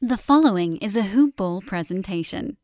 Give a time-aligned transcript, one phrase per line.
[0.00, 2.56] The following is a Hoop Ball presentation.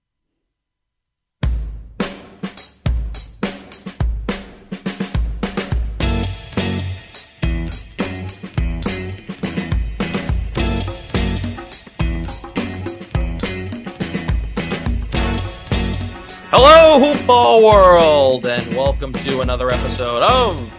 [16.53, 20.71] Hello, Hoop Ball World, and welcome to another episode of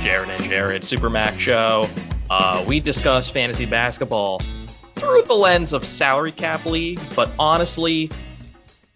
[0.00, 1.88] Jared and Jared Super Mac Show.
[2.28, 4.40] Uh, we discuss fantasy basketball
[5.02, 8.08] through the lens of salary cap leagues, but honestly,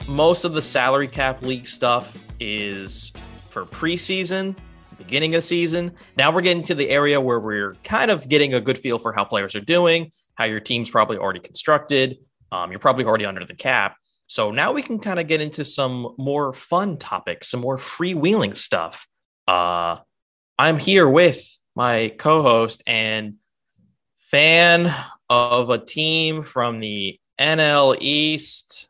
[0.07, 3.11] most of the salary cap league stuff is
[3.51, 4.57] for preseason,
[4.99, 5.91] beginning of season.
[6.17, 9.13] Now we're getting to the area where we're kind of getting a good feel for
[9.13, 12.19] how players are doing, how your team's probably already constructed.
[12.53, 13.97] Um, you're probably already under the cap.
[14.29, 18.57] So now we can kind of get into some more fun topics, some more freewheeling
[18.57, 19.09] stuff.
[19.49, 19.97] Uh,
[20.57, 21.45] I'm here with
[21.75, 23.39] my co-host and
[24.21, 24.95] fan
[25.29, 28.89] of a team from the NL East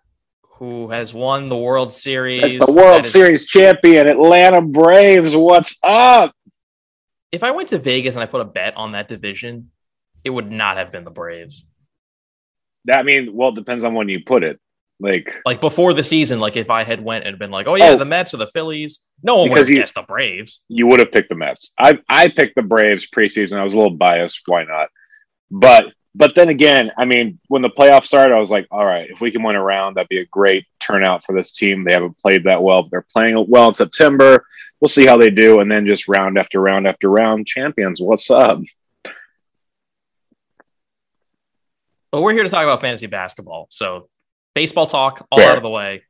[0.59, 2.43] who has won the World Series.
[2.57, 5.37] It's the World is- Series champion, Atlanta Braves.
[5.37, 6.35] What's up?
[7.33, 9.71] If I went to Vegas and I put a bet on that division,
[10.25, 11.67] it would not have been the Braves.
[12.87, 14.59] That mean, well, it depends on when you put it.
[14.99, 17.91] Like, Like before the season, like if I had went and been like, oh yeah,
[17.91, 17.97] Oh.
[17.99, 20.63] the Mets or the Phillies, no one would have you- guessed the Braves.
[20.69, 21.75] you would have picked the Mets.
[21.79, 23.59] I I picked the Braves preseason.
[23.59, 24.41] I was a little biased.
[24.47, 24.89] Why not?
[25.51, 29.09] But but then again, I mean, when the playoffs started, I was like, all right,
[29.11, 31.85] if we can win a round, that'd be a great turnout for this team.
[31.85, 34.47] They haven't played that well, but they're playing well in September.
[34.81, 38.01] We'll see how they do, and then just round after round after round, champions.
[38.01, 38.61] What's up?
[42.11, 43.67] But we're here to talk about fantasy basketball.
[43.71, 44.09] So
[44.55, 45.51] baseball talk all Fair.
[45.51, 46.03] out of the way.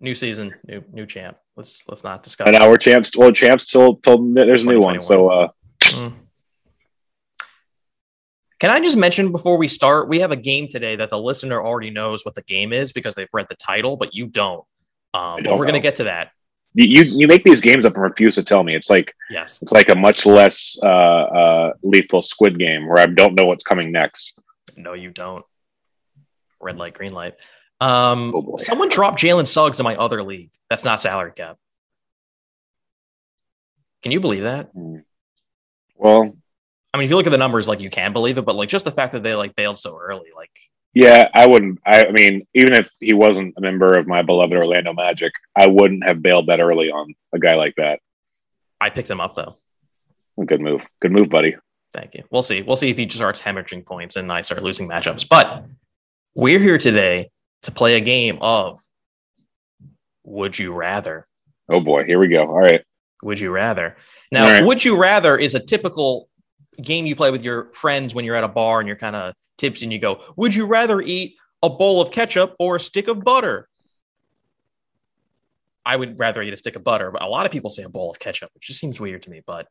[0.00, 1.36] New season, new new champ.
[1.56, 2.46] Let's let's not discuss.
[2.46, 3.16] And now we're champs.
[3.16, 5.00] Well, champs till till there's a new one.
[5.00, 5.48] So uh,
[5.80, 6.12] Mm.
[8.60, 11.60] Can I just mention before we start, we have a game today that the listener
[11.62, 14.64] already knows what the game is because they've read the title, but you don't.
[15.14, 16.30] Um, don't we're going to get to that.
[16.74, 18.76] you, you you make these games up and refuse to tell me.
[18.76, 19.58] It's like Yes.
[19.62, 23.64] it's like a much less uh, uh, lethal Squid Game where I don't know what's
[23.64, 24.38] coming next.
[24.76, 25.44] No, you don't.
[26.60, 27.34] Red light, green light.
[27.80, 30.50] Um, Oh, someone dropped Jalen Suggs in my other league.
[30.68, 31.56] That's not salary cap.
[34.02, 34.70] Can you believe that?
[35.96, 36.36] Well,
[36.92, 38.68] I mean, if you look at the numbers, like you can't believe it, but like
[38.68, 40.50] just the fact that they like bailed so early, like
[40.92, 41.78] yeah, I wouldn't.
[41.86, 45.68] I, I mean, even if he wasn't a member of my beloved Orlando Magic, I
[45.68, 48.00] wouldn't have bailed that early on a guy like that.
[48.80, 49.56] I picked them up though.
[50.44, 50.86] Good move.
[51.00, 51.56] Good move, buddy.
[51.92, 52.24] Thank you.
[52.30, 52.62] We'll see.
[52.62, 55.28] We'll see if he just starts hemorrhaging points and I start losing matchups.
[55.28, 55.64] But
[56.34, 57.30] we're here today
[57.62, 58.80] to play a game of
[60.24, 61.26] Would You Rather?
[61.68, 62.42] Oh boy, here we go.
[62.42, 62.82] All right.
[63.22, 63.96] Would you rather?
[64.32, 64.64] Now, right.
[64.64, 66.29] Would You Rather is a typical
[66.82, 69.34] game you play with your friends when you're at a bar and you're kind of
[69.58, 73.08] tipsy and you go, Would you rather eat a bowl of ketchup or a stick
[73.08, 73.68] of butter?
[75.84, 77.88] I would rather eat a stick of butter, but a lot of people say a
[77.88, 79.42] bowl of ketchup, which just seems weird to me.
[79.46, 79.66] But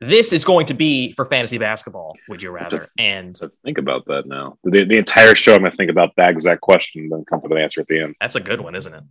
[0.00, 2.16] this is going to be for fantasy basketball.
[2.28, 2.88] Would you rather?
[2.98, 4.58] And So think about that now.
[4.64, 7.44] The, the entire show, I'm going to think about that exact question, then come up
[7.44, 8.14] with an answer at the end.
[8.20, 9.02] that's a good one, isn't it?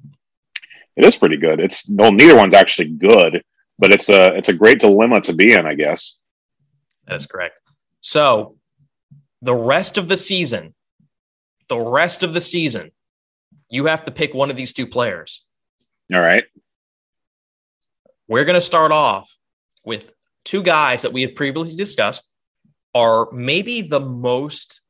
[0.95, 1.59] It is pretty good.
[1.59, 3.43] It's well, neither one's actually good,
[3.79, 6.19] but it's a it's a great dilemma to be in, I guess.
[7.07, 7.55] That is correct.
[8.01, 8.57] So
[9.41, 10.73] the rest of the season,
[11.67, 12.91] the rest of the season,
[13.69, 15.43] you have to pick one of these two players.
[16.13, 16.43] All right.
[18.27, 19.35] We're going to start off
[19.83, 20.13] with
[20.45, 22.29] two guys that we have previously discussed
[22.95, 24.81] are maybe the most,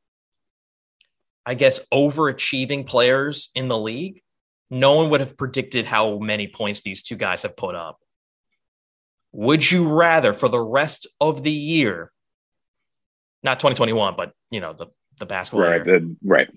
[1.46, 4.22] I guess, overachieving players in the league.
[4.70, 7.98] No one would have predicted how many points these two guys have put up.
[9.36, 12.12] Would you rather, for the rest of the year,
[13.42, 14.86] not 2021, but you know the
[15.18, 15.84] the basketball Right.
[15.84, 16.48] year, The, right.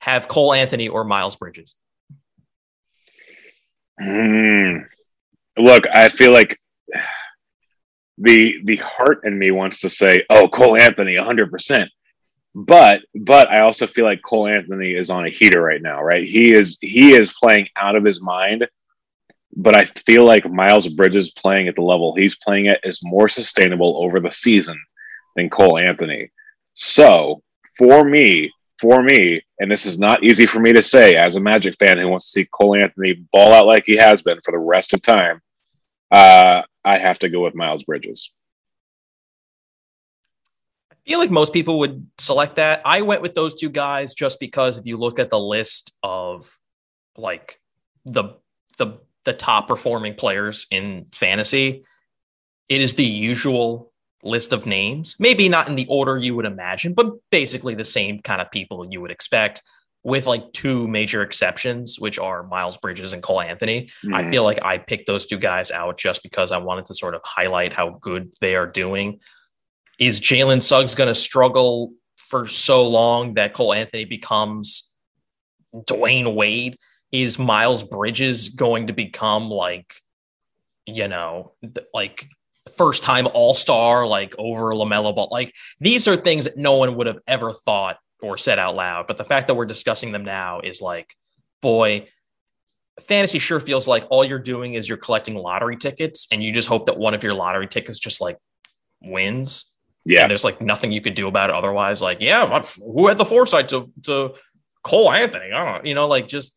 [0.00, 1.74] have Cole Anthony or Miles Bridges?
[4.00, 4.78] Hmm.
[5.58, 6.58] Look, I feel like
[8.18, 11.90] the the heart in me wants to say, "Oh, Cole Anthony, 100 percent."
[12.54, 16.26] But but I also feel like Cole Anthony is on a heater right now, right?
[16.26, 18.66] He is he is playing out of his mind.
[19.56, 23.28] But I feel like Miles Bridges playing at the level he's playing at is more
[23.28, 24.80] sustainable over the season
[25.36, 26.30] than Cole Anthony.
[26.74, 27.42] So
[27.76, 31.40] for me, for me, and this is not easy for me to say as a
[31.40, 34.52] Magic fan who wants to see Cole Anthony ball out like he has been for
[34.52, 35.40] the rest of time,
[36.10, 38.30] uh, I have to go with Miles Bridges.
[40.90, 42.82] I feel like most people would select that.
[42.84, 46.58] I went with those two guys just because if you look at the list of
[47.16, 47.60] like
[48.04, 48.36] the
[48.78, 51.84] the the top performing players in fantasy,
[52.68, 55.16] it is the usual list of names.
[55.18, 58.86] Maybe not in the order you would imagine, but basically the same kind of people
[58.90, 59.62] you would expect,
[60.02, 63.90] with like two major exceptions, which are Miles Bridges and Cole Anthony.
[64.04, 64.14] Mm-hmm.
[64.14, 67.14] I feel like I picked those two guys out just because I wanted to sort
[67.14, 69.20] of highlight how good they are doing.
[69.98, 74.90] Is Jalen Suggs going to struggle for so long that Cole Anthony becomes
[75.74, 76.78] Dwyane Wade?
[77.12, 79.94] Is Miles Bridges going to become like,
[80.86, 81.52] you know,
[81.92, 82.28] like
[82.76, 85.28] first time all star, like over LaMelo Ball?
[85.30, 89.06] Like these are things that no one would have ever thought or said out loud.
[89.06, 91.14] But the fact that we're discussing them now is like,
[91.62, 92.08] boy,
[93.00, 96.68] fantasy sure feels like all you're doing is you're collecting lottery tickets and you just
[96.68, 98.38] hope that one of your lottery tickets just like
[99.00, 99.64] wins.
[100.04, 100.22] Yeah.
[100.22, 102.00] And there's like nothing you could do about it otherwise.
[102.00, 104.34] Like, yeah, who had the foresight to, to
[104.82, 105.52] Cole Anthony?
[105.52, 106.54] I don't know, you know, like just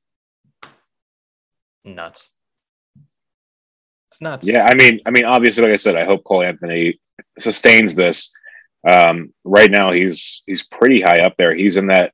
[1.86, 2.30] nuts.
[4.12, 4.48] It's nuts.
[4.48, 4.66] Yeah.
[4.66, 7.00] I mean, I mean, obviously, like I said, I hope Cole Anthony
[7.38, 8.32] sustains this
[8.88, 11.56] um, right now, he's he's pretty high up there.
[11.56, 12.14] He's in that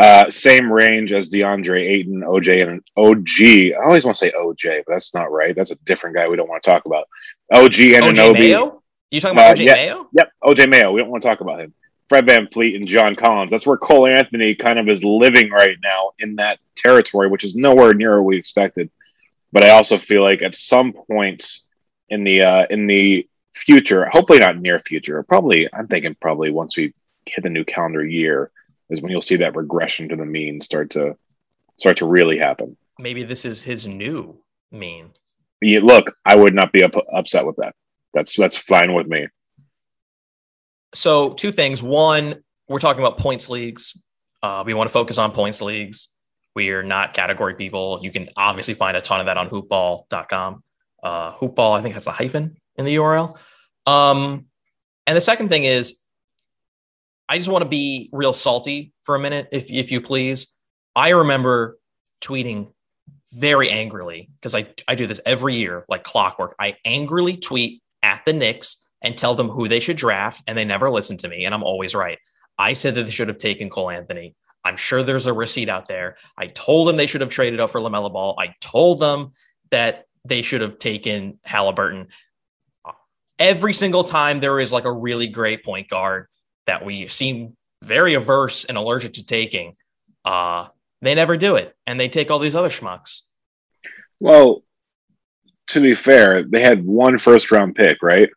[0.00, 3.78] uh, same range as DeAndre Ayton, OJ, and OG.
[3.78, 5.54] I always want to say OJ, but that's not right.
[5.54, 7.06] That's a different guy we don't want to talk about.
[7.52, 8.82] OG and OJ Mayo?
[9.10, 10.08] You talking about uh, OJ yeah, Mayo?
[10.12, 10.92] Yep, OJ Mayo.
[10.92, 11.74] We don't want to talk about him.
[12.10, 13.52] Fred VanVleet and John Collins.
[13.52, 17.54] That's where Cole Anthony kind of is living right now in that territory, which is
[17.54, 18.90] nowhere near what we expected.
[19.52, 21.60] But I also feel like at some point
[22.08, 26.76] in the uh, in the future, hopefully not near future, probably, I'm thinking probably once
[26.76, 26.92] we
[27.26, 28.50] hit the new calendar year
[28.90, 31.16] is when you'll see that regression to the mean start to
[31.78, 32.76] start to really happen.
[32.98, 34.38] Maybe this is his new
[34.72, 35.12] mean.
[35.62, 37.76] Yeah, look, I would not be up, upset with that.
[38.14, 39.28] That's that's fine with me.
[40.94, 41.82] So, two things.
[41.82, 43.96] One, we're talking about points leagues.
[44.42, 46.08] Uh, we want to focus on points leagues.
[46.54, 48.00] We are not category people.
[48.02, 50.62] You can obviously find a ton of that on hoopball.com.
[51.02, 53.36] Uh, hoopball, I think has a hyphen in the URL.
[53.86, 54.46] Um,
[55.06, 55.96] and the second thing is,
[57.28, 60.48] I just want to be real salty for a minute, if if you please.
[60.96, 61.78] I remember
[62.20, 62.72] tweeting
[63.32, 66.56] very angrily because I I do this every year like clockwork.
[66.58, 70.64] I angrily tweet at the Knicks and tell them who they should draft, and they
[70.64, 72.18] never listen to me, and I'm always right.
[72.58, 74.34] I said that they should have taken Cole Anthony.
[74.64, 76.16] I'm sure there's a receipt out there.
[76.36, 78.36] I told them they should have traded up for LaMelo Ball.
[78.38, 79.32] I told them
[79.70, 82.08] that they should have taken Halliburton
[83.40, 86.26] every single time there is like a really great point guard
[86.66, 89.74] that we seem very averse and allergic to taking,
[90.24, 90.68] uh,
[91.00, 91.74] they never do it.
[91.86, 93.22] And they take all these other schmucks.
[94.20, 94.62] Well,
[95.68, 98.28] to be fair, they had one first round pick, right?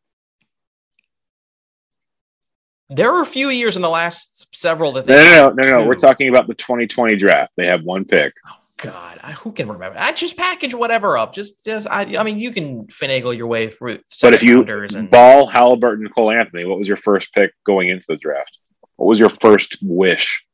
[2.96, 5.82] There were a few years in the last several that they no, no, no, no,
[5.82, 5.88] no.
[5.88, 7.54] We're talking about the 2020 draft.
[7.58, 8.34] They have one pick.
[8.48, 9.98] Oh, God, I, who can remember?
[9.98, 11.34] I just package whatever up.
[11.34, 14.00] Just, just, I, I mean, you can finagle your way through.
[14.22, 15.10] But if you and...
[15.10, 18.58] ball Halliburton, Cole Anthony, what was your first pick going into the draft?
[18.98, 20.46] What was your first wish?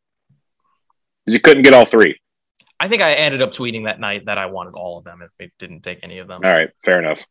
[1.25, 2.19] Because you couldn't get all three.
[2.79, 5.31] I think I ended up tweeting that night that I wanted all of them if
[5.37, 6.41] they didn't take any of them.
[6.43, 7.25] All right, fair enough.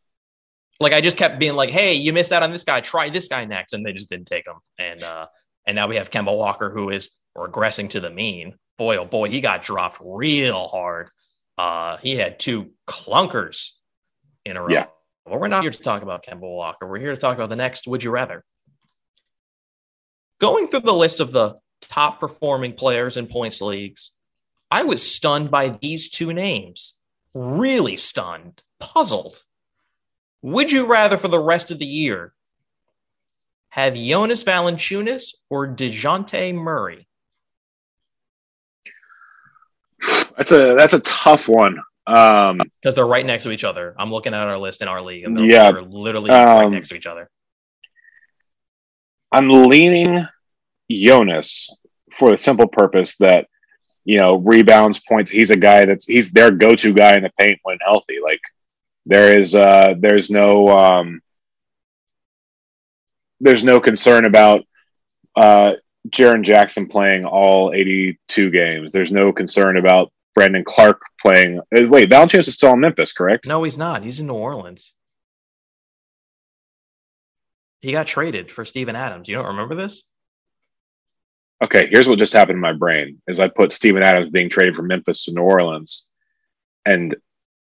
[0.79, 2.81] Like I just kept being like, "Hey, you missed out on this guy.
[2.81, 4.55] Try this guy next," and they just didn't take him.
[4.77, 5.27] And uh,
[5.65, 9.29] and now we have Kemba Walker, who is regressing to the mean boy, oh boy,
[9.29, 11.09] he got dropped real hard.
[11.59, 13.71] Uh, he had two clunkers
[14.43, 14.69] in a row.
[14.71, 14.85] Yeah.
[15.25, 16.87] But we're not here to talk about Kemba Walker.
[16.87, 18.43] We're here to talk about the next Would You Rather.
[20.39, 24.11] Going through the list of the top performing players in points leagues,
[24.71, 26.93] I was stunned by these two names.
[27.33, 29.43] Really stunned, puzzled.
[30.41, 32.33] Would you rather for the rest of the year
[33.69, 37.07] have Jonas Valanciunas or Dejounte Murray?
[40.37, 41.79] That's a that's a tough one.
[42.07, 43.93] Um, because they're right next to each other.
[43.99, 46.89] I'm looking at our list in our league, and they're, yeah, literally um, right next
[46.89, 47.29] to each other.
[49.31, 50.25] I'm leaning
[50.89, 51.75] Jonas
[52.11, 53.47] for the simple purpose that
[54.05, 55.29] you know rebounds, points.
[55.29, 58.17] He's a guy that's he's their go-to guy in the paint when healthy.
[58.23, 58.41] Like
[59.09, 61.21] there is uh there's no um
[63.39, 64.61] there's no concern about
[65.35, 65.73] uh
[66.09, 68.91] Jaren Jackson playing all 82 games.
[68.91, 71.59] There's no concern about Brandon Clarke playing.
[71.59, 73.45] Uh, wait, Valanciunas is still in Memphis, correct?
[73.47, 74.03] No, he's not.
[74.03, 74.93] He's in New Orleans.
[77.81, 79.27] He got traded for Steven Adams.
[79.27, 80.03] You don't remember this?
[81.61, 84.75] Okay, here's what just happened in my brain: is I put Steven Adams being traded
[84.75, 86.07] from Memphis to New Orleans,
[86.85, 87.15] and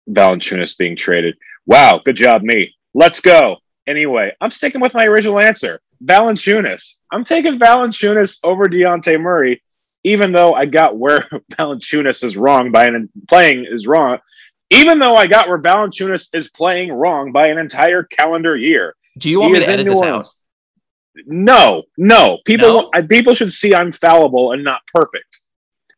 [0.09, 1.37] Valanciunas being traded.
[1.67, 2.75] Wow, good job, me.
[2.95, 3.57] Let's go.
[3.87, 5.81] Anyway, I'm sticking with my original answer.
[6.05, 7.03] Valanciunas.
[7.11, 9.63] I'm taking Valanciunas over Dejounte Murray
[10.05, 11.21] even though I got where
[11.53, 14.19] Valanciunas is wrong by an playing is wrong,
[14.71, 18.95] even though I got where Valanciunas is playing wrong by an entire calendar year.
[19.19, 20.41] Do you want he me to edit this Orleans.
[21.27, 22.39] No, no.
[22.45, 23.03] People No?
[23.03, 25.41] People should see I'm fallible and not perfect.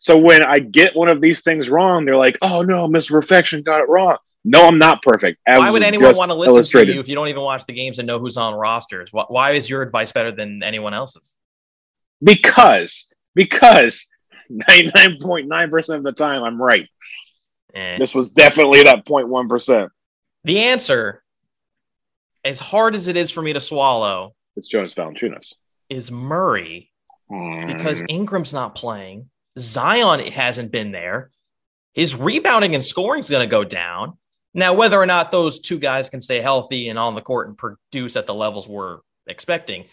[0.06, 3.10] So when I get one of these things wrong, they're like, "Oh no, Mr.
[3.10, 5.40] Perfection got it wrong." No, I'm not perfect.
[5.44, 7.72] As Why would anyone want to listen to you if you don't even watch the
[7.72, 9.08] games and know who's on rosters?
[9.10, 11.36] Why, why is your advice better than anyone else's?
[12.22, 14.06] Because because
[14.48, 16.86] 99.9% of the time I'm right.
[17.74, 17.98] Eh.
[17.98, 19.88] This was definitely that 0.1%.
[20.44, 21.24] The answer,
[22.44, 25.54] as hard as it is for me to swallow, It's Jonas Valanciunas.
[25.88, 26.92] is Murray
[27.28, 29.30] because Mm, Ingram's not playing.
[29.58, 31.30] Zion hasn't been there.
[31.94, 34.18] His rebounding and scoring is going to go down.
[34.52, 37.58] Now, whether or not those two guys can stay healthy and on the court and
[37.58, 39.84] produce at the levels we're expecting,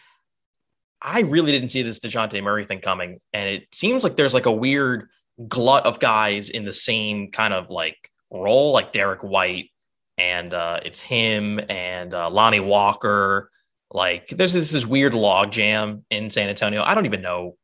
[1.01, 3.19] I really didn't see this Dejounte Murray thing coming.
[3.33, 5.09] And it seems like there's like a weird
[5.47, 9.69] glut of guys in the same kind of like role, like Derrick White,
[10.17, 13.49] and uh, it's him and uh, Lonnie Walker.
[13.91, 16.83] Like there's this, this weird log jam in San Antonio.
[16.83, 17.57] I don't even know.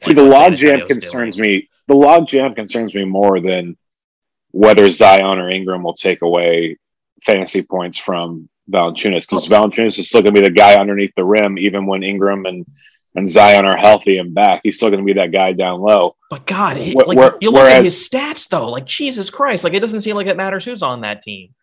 [0.00, 1.48] See, like, the what San log jam concerns doing.
[1.48, 1.68] me.
[1.86, 3.76] The log jam concerns me more than
[4.50, 6.78] whether Zion or Ingram will take away
[7.24, 9.54] fantasy points from Valanciunas because oh.
[9.54, 12.66] Valanciunas is still going to be the guy underneath the rim, even when Ingram and
[13.16, 14.62] and Zion are healthy and back.
[14.64, 16.16] He's still going to be that guy down low.
[16.30, 19.64] But God, it, Wh- like where- you look at his stats though, like Jesus Christ,
[19.64, 21.54] like it doesn't seem like it matters who's on that team.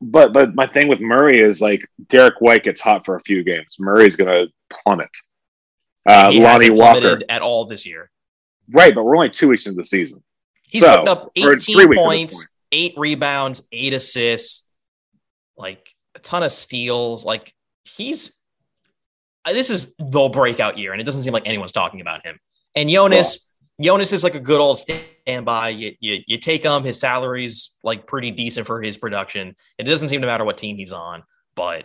[0.00, 3.44] But but my thing with Murray is like Derrick White gets hot for a few
[3.44, 3.76] games.
[3.78, 5.10] Murray's going to plummet.
[6.08, 8.10] Uh, Lonnie Walker, at all this year.
[8.72, 8.94] right?
[8.94, 10.22] But we're only two weeks into the season.
[10.62, 12.48] He's So, putting up 18 three weeks at this points, point.
[12.72, 14.64] eight rebounds, eight assists,
[15.56, 17.24] like a ton of steals.
[17.24, 17.54] Like
[17.84, 18.32] he's
[19.44, 22.38] uh, this is the breakout year, and it doesn't seem like anyone's talking about him.
[22.74, 23.46] And Jonas,
[23.80, 25.70] Jonas is like a good old standby.
[25.70, 26.84] You, you you take him.
[26.84, 29.56] His salary's like pretty decent for his production.
[29.78, 31.24] It doesn't seem to matter what team he's on,
[31.56, 31.84] but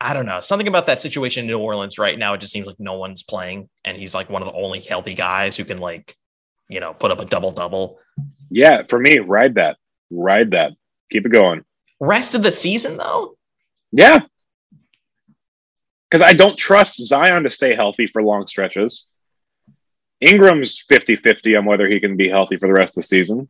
[0.00, 0.40] I don't know.
[0.40, 2.34] Something about that situation in New Orleans right now.
[2.34, 5.14] It just seems like no one's playing, and he's like one of the only healthy
[5.14, 6.16] guys who can like,
[6.68, 7.98] you know, put up a double double.
[8.50, 9.76] Yeah, for me, ride that,
[10.10, 10.72] ride that,
[11.10, 11.64] keep it going.
[12.00, 13.36] Rest of the season, though,
[13.90, 14.20] Yeah.
[16.08, 19.06] Because I don't trust Zion to stay healthy for long stretches.
[20.20, 23.48] Ingram's 50 50 on whether he can be healthy for the rest of the season.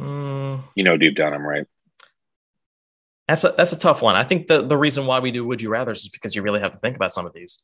[0.00, 1.66] Mm, You know, deep down, I'm right.
[3.28, 4.16] That's a that's a tough one.
[4.16, 6.60] I think the the reason why we do Would You Rather is because you really
[6.60, 7.58] have to think about some of these.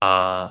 [0.00, 0.50] Uh,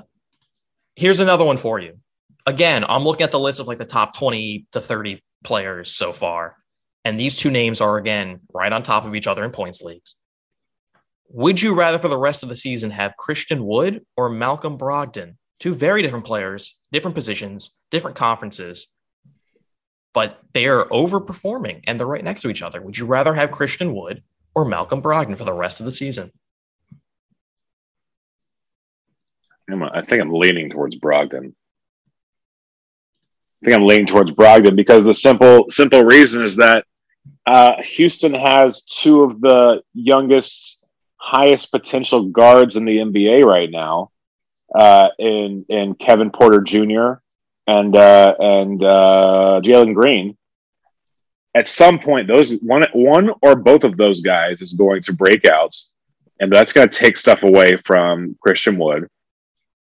[0.95, 1.99] here's another one for you.
[2.45, 6.11] Again, I'm looking at the list of like the top 20 to 30 players so
[6.11, 6.57] far,
[7.05, 10.15] and these two names are again right on top of each other in points leagues.
[11.29, 15.35] Would you rather for the rest of the season have Christian Wood or Malcolm Brogdon?
[15.59, 18.87] Two very different players, different positions, different conferences,
[20.13, 22.81] but they are overperforming and they're right next to each other.
[22.81, 24.23] Would you rather have Christian Wood
[24.55, 26.31] or Malcolm Brogdon for the rest of the season?
[29.71, 31.53] I think I'm leaning towards Brogdon.
[33.61, 36.85] I think I'm leaning towards Brogdon because the simple simple reason is that
[37.45, 40.85] uh, Houston has two of the youngest,
[41.17, 44.11] highest potential guards in the NBA right now,
[44.73, 47.21] uh, in in Kevin Porter Jr.
[47.67, 50.37] and uh, and uh, Jalen Green.
[51.55, 55.45] At some point, those one one or both of those guys is going to break
[55.45, 55.75] out,
[56.39, 59.07] and that's going to take stuff away from Christian Wood.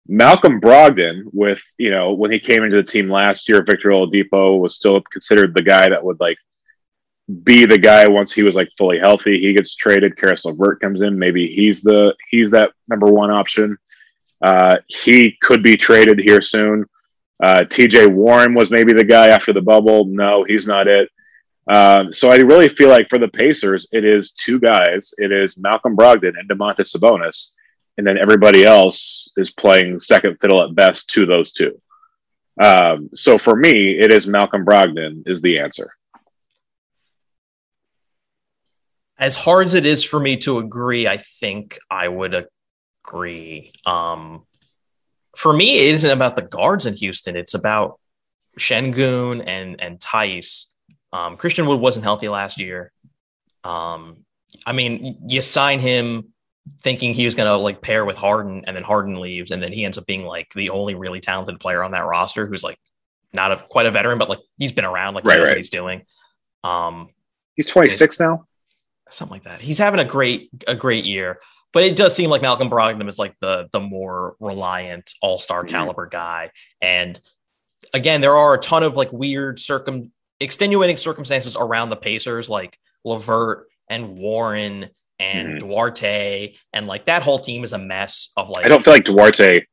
[0.08, 4.58] Malcolm Brogdon, with you know, when he came into the team last year, Victor Oladipo
[4.58, 6.38] was still considered the guy that would like
[7.44, 9.40] be the guy once he was like fully healthy.
[9.40, 10.16] He gets traded.
[10.16, 11.18] Caris LeVert comes in.
[11.18, 13.76] Maybe he's the he's that number one option.
[14.42, 16.86] Uh, he could be traded here soon.
[17.42, 20.04] Uh, TJ Warren was maybe the guy after the bubble.
[20.06, 21.08] No, he's not it.
[21.68, 25.14] Um, so I really feel like for the Pacers, it is two guys.
[25.18, 27.52] It is Malcolm Brogdon and Domantas Sabonis
[28.00, 31.78] and then everybody else is playing second fiddle at best to those two.
[32.58, 35.92] Um, so for me, it is Malcolm Brogdon is the answer.
[39.18, 42.46] As hard as it is for me to agree, I think I would
[43.04, 43.74] agree.
[43.84, 44.46] Um,
[45.36, 47.36] for me, it isn't about the guards in Houston.
[47.36, 48.00] It's about
[48.58, 50.69] Sengun and and Tice.
[51.12, 52.92] Um, Christian Wood wasn't healthy last year.
[53.64, 54.24] Um,
[54.66, 56.32] I mean, you sign him
[56.82, 59.72] thinking he was going to like pair with Harden, and then Harden leaves, and then
[59.72, 62.78] he ends up being like the only really talented player on that roster who's like
[63.32, 65.52] not a quite a veteran, but like he's been around, like he Right, knows right.
[65.52, 66.02] what he's doing.
[66.64, 67.08] Um,
[67.56, 68.46] He's 26 now.
[69.10, 69.60] something like that.
[69.60, 71.40] He's having a great a great year,
[71.72, 75.64] but it does seem like Malcolm Brogdon is like the the more reliant All Star
[75.64, 75.68] Mhm.
[75.70, 76.50] caliber guy.
[76.80, 77.20] And
[77.92, 82.78] again, there are a ton of like weird circum extenuating circumstances around the Pacers, like
[83.04, 88.64] LeVert and Warren and Duarte and like that whole team is a mess of like
[88.64, 89.66] I don't feel like Duarte.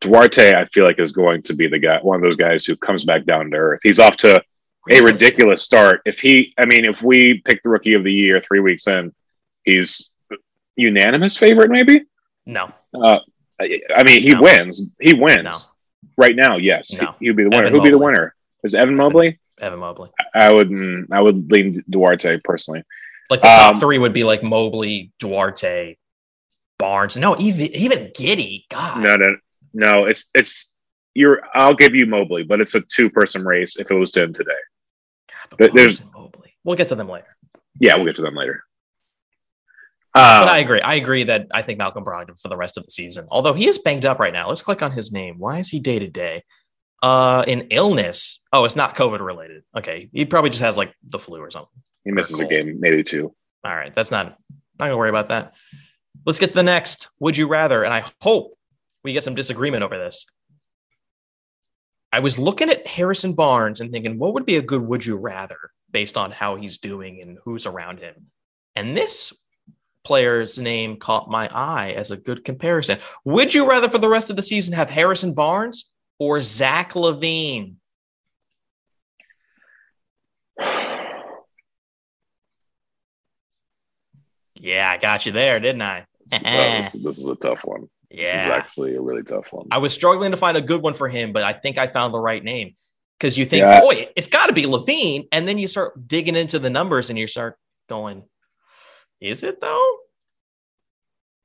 [0.00, 2.76] Duarte, I feel like is going to be the guy, one of those guys who
[2.76, 3.80] comes back down to earth.
[3.82, 4.42] He's off to
[4.90, 6.02] a ridiculous start.
[6.04, 9.12] If he, I mean, if we pick the rookie of the year three weeks in,
[9.64, 10.12] he's
[10.76, 12.02] unanimous favorite, maybe.
[12.46, 13.20] No, Uh,
[13.60, 14.42] I mean, he No.
[14.42, 14.88] wins.
[15.00, 15.50] He wins No.
[16.18, 16.56] right now.
[16.58, 17.14] Yes, No.
[17.20, 17.62] he, would be the winner.
[17.64, 18.34] Evan Who'd be the winner?
[18.62, 19.38] Is Evan Mobley?
[19.60, 20.10] Evan Mobley.
[20.34, 20.70] I would.
[21.12, 22.82] I would lean Duarte personally.
[23.30, 25.96] Like the top Um, three would be like Mobley, Duarte,
[26.78, 27.16] Barnes.
[27.16, 28.64] No, even even Giddey.
[28.70, 29.36] God, No, no,
[29.72, 30.04] no.
[30.06, 30.70] It's it's.
[31.14, 31.40] You're.
[31.54, 33.76] I'll give you Mobley, but it's a two person race.
[33.78, 34.50] If it was to end today,
[35.30, 36.56] God, but there's- Mobley.
[36.64, 37.36] We'll get to them later.
[37.78, 38.64] yeah, we'll get to them later.
[40.14, 40.80] But Um, I agree.
[40.80, 43.66] I agree that I think Malcolm Brogdon for the rest of the season, although he
[43.68, 44.48] is banged up right now.
[44.48, 45.38] Let's click on his name.
[45.38, 46.44] Why is he day to day?
[47.04, 48.40] Uh, in illness.
[48.50, 49.62] Oh, it's not COVID related.
[49.76, 51.82] Okay, he probably just has like the flu or something.
[52.02, 53.34] he misses a game, maybe two.
[53.62, 54.38] All right, that's not.
[54.78, 55.52] Not gonna worry about that.
[56.24, 57.08] Let's get to the next.
[57.20, 57.84] Would you rather?
[57.84, 58.56] And I hope
[59.02, 60.24] we get some disagreement over this.
[62.10, 65.16] I was looking at Harrison Barnes and thinking, what would be a good would you
[65.16, 65.58] rather
[65.90, 68.28] based on how he's doing and who's around him?
[68.74, 69.30] And this
[70.04, 72.98] player's name caught my eye as a good comparison.
[73.26, 77.76] Would you rather for the rest of the season have Harrison Barnes or Zach LaVine?
[84.54, 86.06] Yeah, I got you there, didn't I?
[86.42, 87.88] this, this is a tough one.
[88.10, 88.54] This is Yeah.
[88.54, 89.66] actually a really tough one.
[89.70, 92.14] I was struggling to find a good one for him, but I think I found
[92.14, 92.76] the right name.
[93.18, 93.80] Because you think, Yeah.
[93.80, 95.28] boy, it's got to be LaVine.
[95.32, 98.24] And then you start digging into the numbers and you start going,
[99.20, 99.96] is it though?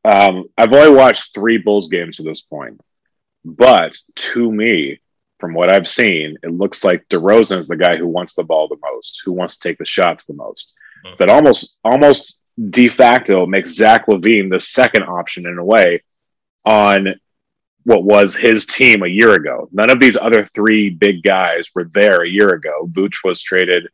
[0.06, 2.80] Um, I've only watched three Bulls games to this point,
[3.46, 5.00] but to me,
[5.40, 8.68] from what I've seen, it looks like DeRozan is the guy who wants the ball
[8.68, 10.74] the most, who wants to take the shots the most.
[11.06, 11.18] Mhm.
[11.18, 16.02] That almost, almost de facto makes Zach LaVine the second option in a way
[16.66, 17.16] on
[17.84, 19.70] what was his team a year ago.
[19.72, 22.90] None of these other three big guys were there a year ago.
[22.92, 23.88] Vooch was traded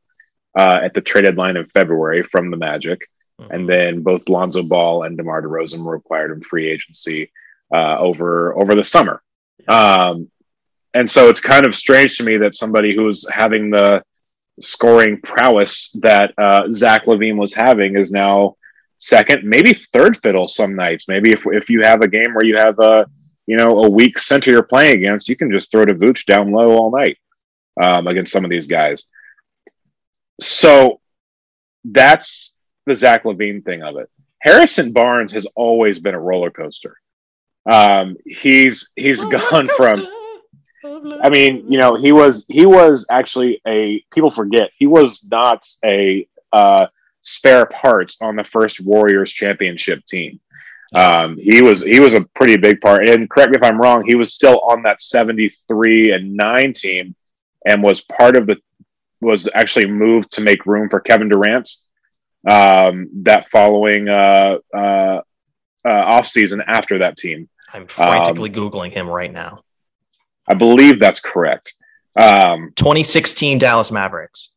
[0.57, 3.01] uh, at the trade deadline in February from the Magic
[3.51, 7.31] and then both Lonzo Ball and DeMar DeRozan were acquired in free agency
[7.73, 9.21] uh, over over the summer.
[9.67, 10.29] Um,
[10.93, 14.03] and so it's kind of strange to me that somebody who's having the
[14.61, 18.55] scoring prowess that uh, Zach LaVine was having is now
[18.97, 21.07] second, maybe third fiddle some nights.
[21.07, 23.05] Maybe if if you have a game where you have a
[23.45, 26.51] you know a weak center you're playing against, you can just throw to Vooch down
[26.51, 27.17] low all night
[27.83, 29.05] um, against some of these guys.
[30.41, 31.01] So
[31.83, 34.09] that's the Zach LaVine thing of it.
[34.39, 36.97] Harrison Barnes has always been a roller coaster.
[37.69, 40.07] Um, he's he's gone from.
[41.21, 45.65] I mean, you know, he was he was actually a people forget he was not
[45.83, 46.87] a uh,
[47.21, 50.39] spare parts on the first Warriors championship team.
[50.93, 53.07] Um, he was he was a pretty big part.
[53.07, 57.15] And correct me if I'm wrong, he was still on that 73 and nine team,
[57.65, 58.61] and was part of the
[59.21, 61.69] was actually moved to make room for Kevin Durant.
[62.47, 65.21] Um, that following uh, uh,
[65.83, 67.49] uh, off season after that team.
[67.73, 69.63] I'm frantically Googling him right now.
[70.47, 71.73] I believe that's correct.
[72.15, 74.49] Um, 2016 Dallas Mavericks.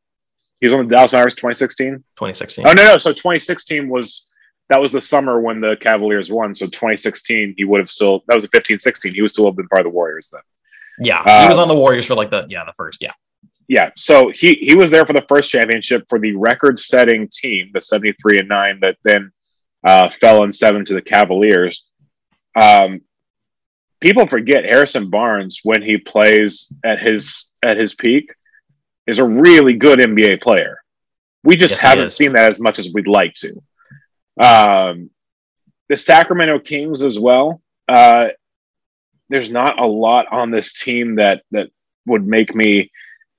[0.61, 1.95] he was on the Dallas Mavericks 2016.
[2.17, 2.67] 2016.
[2.67, 2.99] Oh no, no.
[2.99, 4.31] So 2016 was
[4.69, 6.55] that was the summer when the Cavaliers won.
[6.55, 9.15] So 2016, he would have still that was a 15, 16.
[9.15, 10.43] He would still have been part of the Warriors then.
[11.01, 13.13] Yeah, he was Um, on the Warriors for like the yeah the first yeah.
[13.67, 13.91] Yeah.
[13.97, 18.39] So he he was there for the first championship for the record-setting team, the 73
[18.41, 19.31] and nine that then
[19.85, 21.88] uh, fell in seven to the Cavaliers.
[22.55, 23.03] Um,
[24.01, 28.33] people forget Harrison Barnes when he plays at his at his peak
[29.07, 30.79] is a really good NBA player.
[31.45, 33.63] We just Yes, haven't seen that as much as we'd like to.
[34.41, 35.11] Um,
[35.89, 37.63] the Sacramento Kings as well.
[37.89, 38.29] Uh,
[39.31, 41.71] there's not a lot on this team that that
[42.07, 42.91] would make me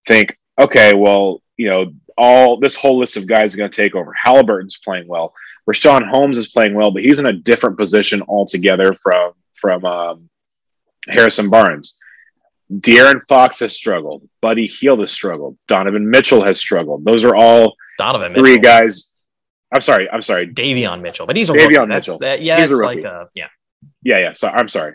[0.08, 3.95] think, okay, well, you know, all this whole list of guys are going to take
[3.95, 4.13] over.
[4.13, 5.34] Halliburton's playing well.
[5.67, 10.30] Richaun Holmes is playing well, but he's in a different position altogether from from um,
[11.08, 11.95] Harrison Barnes.
[12.72, 14.28] De'Aaron Fox has struggled.
[14.41, 15.58] Buddy Hield has struggled.
[15.67, 17.04] Donovan Mitchell has struggled.
[17.04, 18.43] Those are all Donovan Mitchell.
[18.45, 19.10] three guys.
[19.74, 20.10] I'm sorry.
[20.10, 20.48] I'm sorry.
[20.48, 21.88] Davion Mitchell, but he's a Davion rookie.
[21.88, 22.17] Mitchell.
[22.19, 23.02] That, yeah, He's a rookie.
[23.02, 23.48] like uh yeah.
[24.04, 24.32] Yeah, yeah.
[24.34, 24.93] So I'm sorry.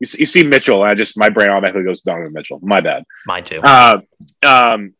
[0.00, 2.58] You see, you see Mitchell, and I just my brain automatically goes to Donovan Mitchell.
[2.62, 3.04] My bad.
[3.26, 3.60] Mine too.
[3.62, 4.00] Uh,
[4.46, 4.94] um,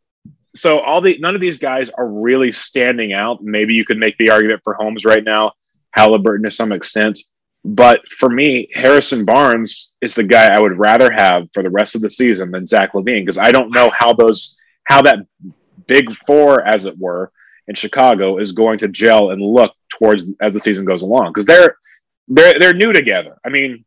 [0.55, 3.43] so all the none of these guys are really standing out.
[3.43, 5.51] Maybe you could make the argument for Holmes right now,
[5.91, 7.19] Halliburton to some extent,
[7.65, 11.95] but for me, Harrison Barnes is the guy I would rather have for the rest
[11.95, 15.25] of the season than Zach LaVine because I don't know how those how that
[15.87, 17.31] big four, as it were,
[17.67, 21.47] in Chicago is going to gel and look towards as the season goes along because
[21.47, 21.75] they're
[22.27, 23.37] they're they're new together.
[23.43, 23.83] I mean,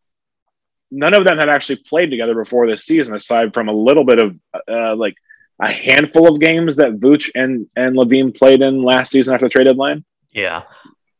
[0.90, 4.18] none of them had actually played together before this season, aside from a little bit
[4.18, 5.14] of uh, like
[5.60, 9.50] a handful of games that Vooch and and LaVine played in last season after the
[9.50, 10.04] trade deadline.
[10.32, 10.62] Yeah,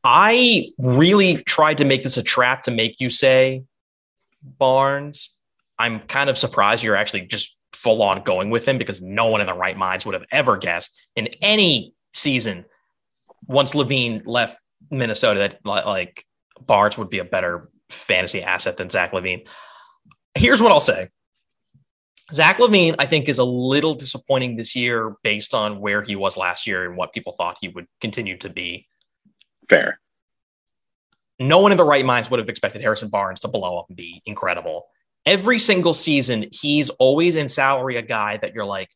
[0.05, 3.65] I really tried to make this a trap to make you say
[4.43, 5.31] Barnes.
[5.79, 9.41] I'm kind of surprised you're actually just full on going with him because no one
[9.41, 12.65] in the right minds would have ever guessed in any season
[13.47, 14.59] once LaVine left
[14.91, 16.25] Minnesota that like
[16.61, 19.47] Barnes would be a better fantasy asset than Zach LaVine.
[20.35, 21.09] Here's what I'll say.
[22.33, 26.37] Zach LaVine, I think, is a little disappointing this year based on where he was
[26.37, 28.87] last year and what people thought he would continue to be.
[29.69, 30.01] Fair.
[31.39, 33.97] No one in the right minds would have expected Harrison Barnes to blow up and
[33.97, 34.87] be incredible.
[35.25, 38.91] Every single season, he's always in salary a guy that you're like,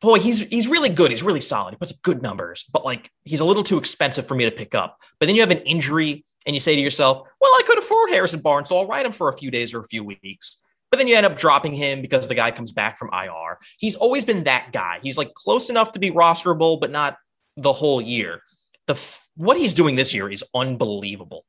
[0.00, 1.10] boy, he's he's really good.
[1.10, 1.72] He's really solid.
[1.72, 4.50] He puts up good numbers, but like he's a little too expensive for me to
[4.50, 4.98] pick up.
[5.20, 8.10] But then you have an injury and you say to yourself, well, I could afford
[8.10, 10.61] Harrison Barnes, so I'll ride him for a few days or a few weeks.
[10.92, 13.58] But then you end up dropping him because the guy comes back from IR.
[13.78, 15.00] He's always been that guy.
[15.02, 17.16] He's like close enough to be rosterable, but not
[17.56, 18.42] the whole year.
[18.86, 19.00] The
[19.34, 21.46] what he's doing this year is unbelievable.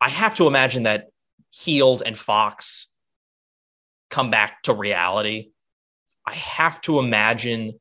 [0.00, 1.06] I have to imagine that
[1.52, 2.88] Hield and Fox
[4.10, 5.52] come back to reality.
[6.26, 7.78] I have to imagine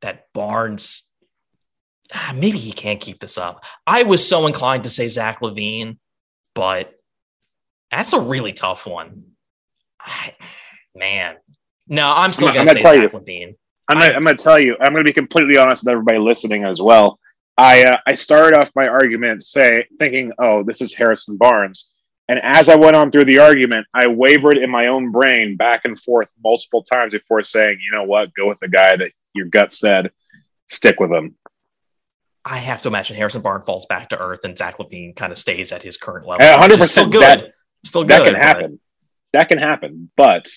[0.00, 1.02] that Barnes
[2.14, 3.66] ah, maybe he can't keep this up.
[3.86, 5.98] I was so inclined to say Zach LaVine,
[6.54, 6.94] but
[7.90, 9.35] that's a really tough one.
[10.00, 10.34] I,
[10.94, 11.36] man,
[11.88, 13.56] no, I'm still going to say Zach you, LaVine.
[13.88, 14.76] I'm gonna, I'm gonna tell you.
[14.80, 17.20] I'm gonna be completely honest with everybody listening as well.
[17.56, 21.88] I uh, I started off my argument say thinking, oh, this is Harrison Barnes,
[22.28, 25.84] and as I went on through the argument, I wavered in my own brain back
[25.84, 29.46] and forth multiple times before saying, you know what, go with the guy that your
[29.46, 30.10] gut said,
[30.68, 31.36] stick with him.
[32.44, 35.38] I have to imagine Harrison Barnes falls back to earth and Zach LaVine kind of
[35.38, 36.46] stays at his current level.
[36.58, 37.22] hundred percent good.
[37.22, 37.52] That,
[37.84, 38.10] still good.
[38.10, 38.80] That can happen.
[39.36, 40.10] That can happen.
[40.16, 40.50] But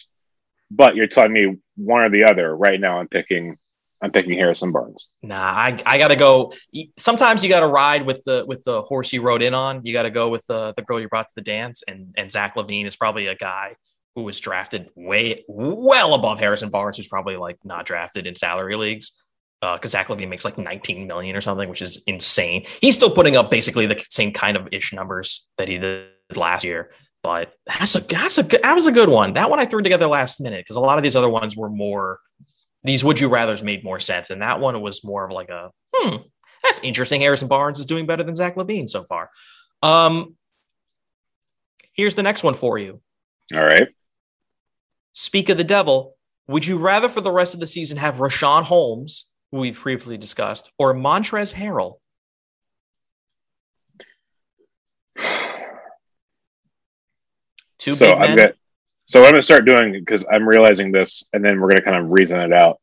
[0.71, 2.99] but you're telling me one or the other right now.
[2.99, 3.57] I'm picking.
[4.01, 5.09] I'm picking Harrison Barnes.
[5.21, 6.53] Nah, I, I got to go.
[6.97, 9.81] Sometimes you got to ride with the with the horse you rode in on.
[9.83, 11.83] You got to go with the the girl you brought to the dance.
[11.85, 13.75] And and Zach LaVine is probably a guy
[14.15, 18.77] who was drafted way well above Harrison Barnes, who's probably like not drafted in salary
[18.77, 19.11] leagues
[19.59, 22.65] because uh, Zach LaVine makes like 19 million or something, which is insane.
[22.79, 26.63] He's still putting up basically the same kind of ish numbers that he did last
[26.63, 26.91] year.
[27.21, 29.33] But that's a that's a that was a good one.
[29.33, 31.69] That one I threw together last minute because a lot of these other ones were
[31.69, 32.19] more
[32.83, 35.71] these would you rather's made more sense, and that one was more of like a
[35.93, 36.17] hmm
[36.63, 37.21] that's interesting.
[37.21, 39.29] Harrison Barnes is doing better than Zach LaVine so far.
[39.81, 40.35] Um,
[41.93, 43.01] here's the next one for you.
[43.53, 43.87] All right.
[45.13, 46.15] Speak of the devil.
[46.47, 50.17] Would you rather for the rest of the season have Richaun Holmes who we've previously
[50.17, 51.95] discussed, or Montrezl Harrell?
[57.79, 58.53] Two so I'm gonna,
[59.05, 62.11] so I'm gonna start doing because I'm realizing this, and then we're gonna kind of
[62.11, 62.79] reason it out.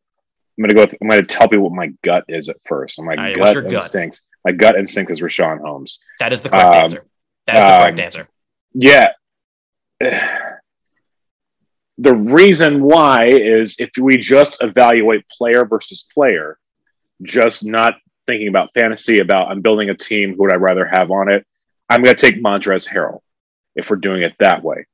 [0.59, 0.81] I'm gonna go.
[0.83, 3.01] With, I'm gonna tell you what my gut is at first.
[3.01, 4.23] my right, gut instinct.
[4.45, 4.53] Gut?
[4.53, 5.99] My gut instinct is Richaun Holmes.
[6.19, 7.05] That is the correct um, answer.
[7.47, 8.29] That is the correct um, answer.
[8.75, 9.13] Yeah.
[11.99, 16.59] the reason why is if we just evaluate player versus player,
[17.23, 21.11] just not thinking about fantasy, about I'm building a team, who would I rather have
[21.11, 21.47] on it?
[21.89, 23.21] I'm going to take Montrezl Harrell
[23.77, 24.87] if we're doing it that way.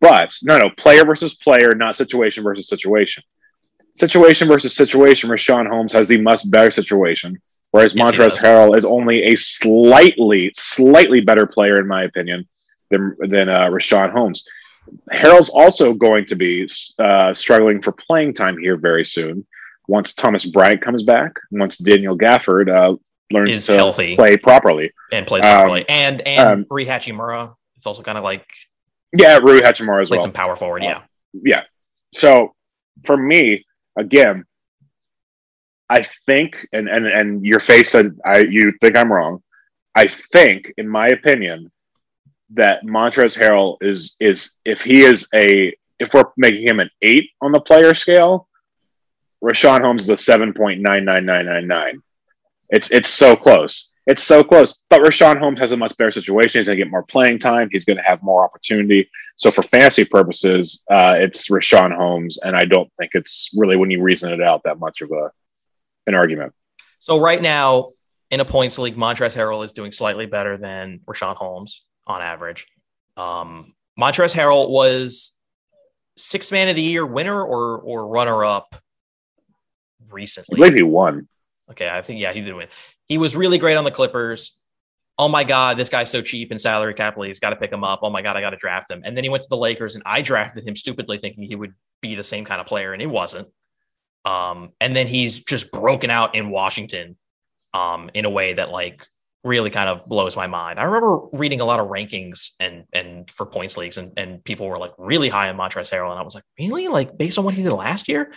[0.00, 3.22] But no, no, player versus player, not situation versus situation.
[3.94, 8.84] Situation versus situation, Richaun Holmes has the much better situation, whereas yes, Montrezl Harrell is
[8.84, 12.48] only a slightly, slightly better player, in my opinion,
[12.90, 14.42] than, than uh, Richaun Holmes.
[15.12, 16.68] Harrell's also going to be
[16.98, 19.46] uh, struggling for playing time here very soon.
[19.86, 22.96] Once Thomas Bryant comes back, once Daniel Gafford uh,
[23.30, 28.02] learns to healthy play properly and plays properly, um, and and um, Hachimura, it's also
[28.02, 28.46] kind of like
[29.12, 30.22] yeah, Rui Hachimura as well.
[30.22, 31.02] some power forward, yeah, uh,
[31.44, 31.60] yeah.
[32.14, 32.54] So
[33.04, 33.66] for me,
[33.98, 34.44] again,
[35.90, 39.42] I think, and and and your face said I you think I'm wrong.
[39.94, 41.70] I think, in my opinion,
[42.54, 47.28] that Montrezl Harrell is is if he is a if we're making him an eight
[47.42, 48.48] on the player scale,
[49.44, 52.02] Richaun Holmes is a seven point nine nine nine nine nine.
[52.70, 53.93] It's it's so close.
[54.06, 54.78] It's so close.
[54.90, 56.58] But Richaun Holmes has a much better situation.
[56.58, 57.68] He's going to get more playing time.
[57.72, 59.08] He's going to have more opportunity.
[59.36, 63.90] So for fantasy purposes, uh, it's Richaun Holmes, and I don't think it's really when
[63.90, 65.30] you reason it out that much of a
[66.06, 66.52] an argument.
[67.00, 67.90] So right now
[68.30, 72.66] in a points league, Montrezl Harrell is doing slightly better than Richaun Holmes on average.
[73.16, 75.32] Um, Montrezl Harrell was
[76.16, 78.76] six man of the year winner or or runner up
[80.10, 80.56] recently.
[80.56, 81.28] I believe he won.
[81.70, 82.68] Okay, I think yeah, he did win.
[83.08, 84.58] He was really great on the Clippers.
[85.18, 87.38] Oh my God, this guy's so cheap in salary cap leagues.
[87.38, 88.00] Got to pick him up.
[88.02, 89.02] Oh my God, I got to draft him.
[89.04, 91.74] And then he went to the Lakers, and I drafted him stupidly, thinking he would
[92.00, 93.48] be the same kind of player, and he wasn't.
[94.24, 97.16] Um, and then he's just broken out in Washington
[97.74, 99.06] um, in a way that like
[99.44, 100.80] really kind of blows my mind.
[100.80, 104.66] I remember reading a lot of rankings and and for points leagues, and and people
[104.66, 107.44] were like really high on Montrezl Harrell, and I was like, really, like based on
[107.44, 108.32] what he did last year.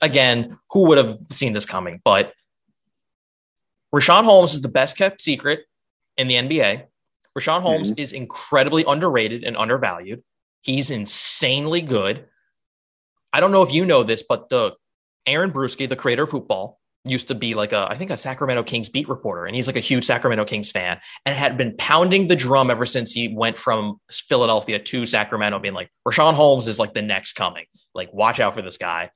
[0.00, 2.00] Again, who would have seen this coming?
[2.04, 2.32] But
[3.94, 5.60] Richaun Holmes is the best kept secret
[6.16, 6.84] in the NBA.
[7.38, 8.00] Richaun Holmes mm-hmm.
[8.00, 10.22] is incredibly underrated and undervalued.
[10.62, 12.26] He's insanely good.
[13.32, 14.74] I don't know if you know this, but the
[15.26, 18.16] Aaron Bruski, the creator of Hoop Ball, used to be like a, I think a
[18.16, 21.76] Sacramento Kings beat reporter, and he's like a huge Sacramento Kings fan, and had been
[21.76, 26.68] pounding the drum ever since he went from Philadelphia to Sacramento, being like, Richaun Holmes
[26.68, 27.64] is like the next coming.
[27.94, 29.10] Like, watch out for this guy.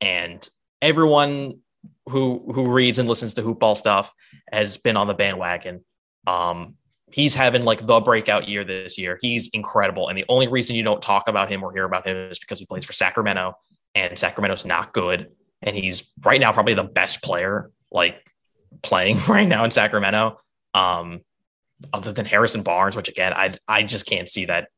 [0.00, 0.46] And
[0.80, 1.60] everyone
[2.08, 4.12] who who reads and listens to hoopball stuff
[4.50, 5.84] has been on the bandwagon.
[6.26, 6.76] Um,
[7.10, 9.18] he's having like the breakout year this year.
[9.20, 12.16] He's incredible, and the only reason you don't talk about him or hear about him
[12.30, 13.54] is because he plays for Sacramento,
[13.94, 15.30] and Sacramento's not good
[15.64, 18.22] and he's right now probably the best player like
[18.82, 20.38] playing right now in Sacramento.
[20.74, 21.22] Um,
[21.92, 24.68] other than Harrison Barnes, which again, I I just can't see that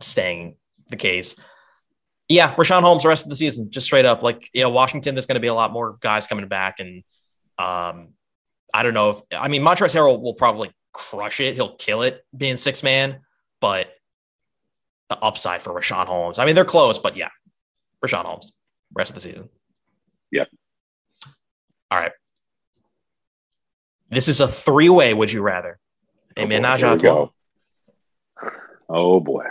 [0.00, 0.56] staying
[0.88, 1.36] the case.
[2.28, 4.22] Yeah, Richaun Holmes the rest of the season, just straight up.
[4.22, 6.80] Like, you know, Washington, there's going to be a lot more guys coming back.
[6.80, 7.04] And
[7.58, 8.08] um,
[8.74, 11.54] I don't know if, I mean, Montrezl Harrell will probably crush it.
[11.54, 13.20] He'll kill it being six man,
[13.60, 13.88] but
[15.08, 16.38] the upside for Richaun Holmes.
[16.40, 17.28] I mean, they're close, but yeah,
[18.04, 18.52] Richaun Holmes,
[18.92, 19.48] rest of the season.
[20.32, 20.48] Yep.
[21.90, 22.12] All right.
[24.08, 25.78] This is a three way, would you rather?
[26.36, 27.28] A oh menage a trois.
[28.88, 29.44] Oh boy.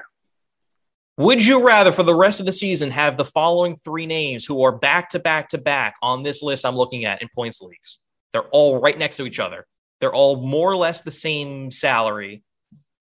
[1.17, 4.63] Would you rather for the rest of the season have the following three names who
[4.63, 7.99] are back to back to back on this list I'm looking at in points leagues?
[8.33, 9.65] They're all right next to each other.
[10.01, 12.43] They're all more or less the same salary,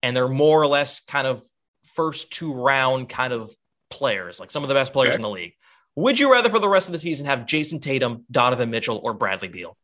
[0.01, 1.43] and they're more or less kind of
[1.83, 3.51] first two round kind of
[3.89, 5.15] players, like some of the best players okay.
[5.17, 5.53] in the league.
[5.97, 9.13] Would you rather for the rest of the season have Jayson Tatum, Donovan Mitchell, or
[9.13, 9.75] Bradley Beal?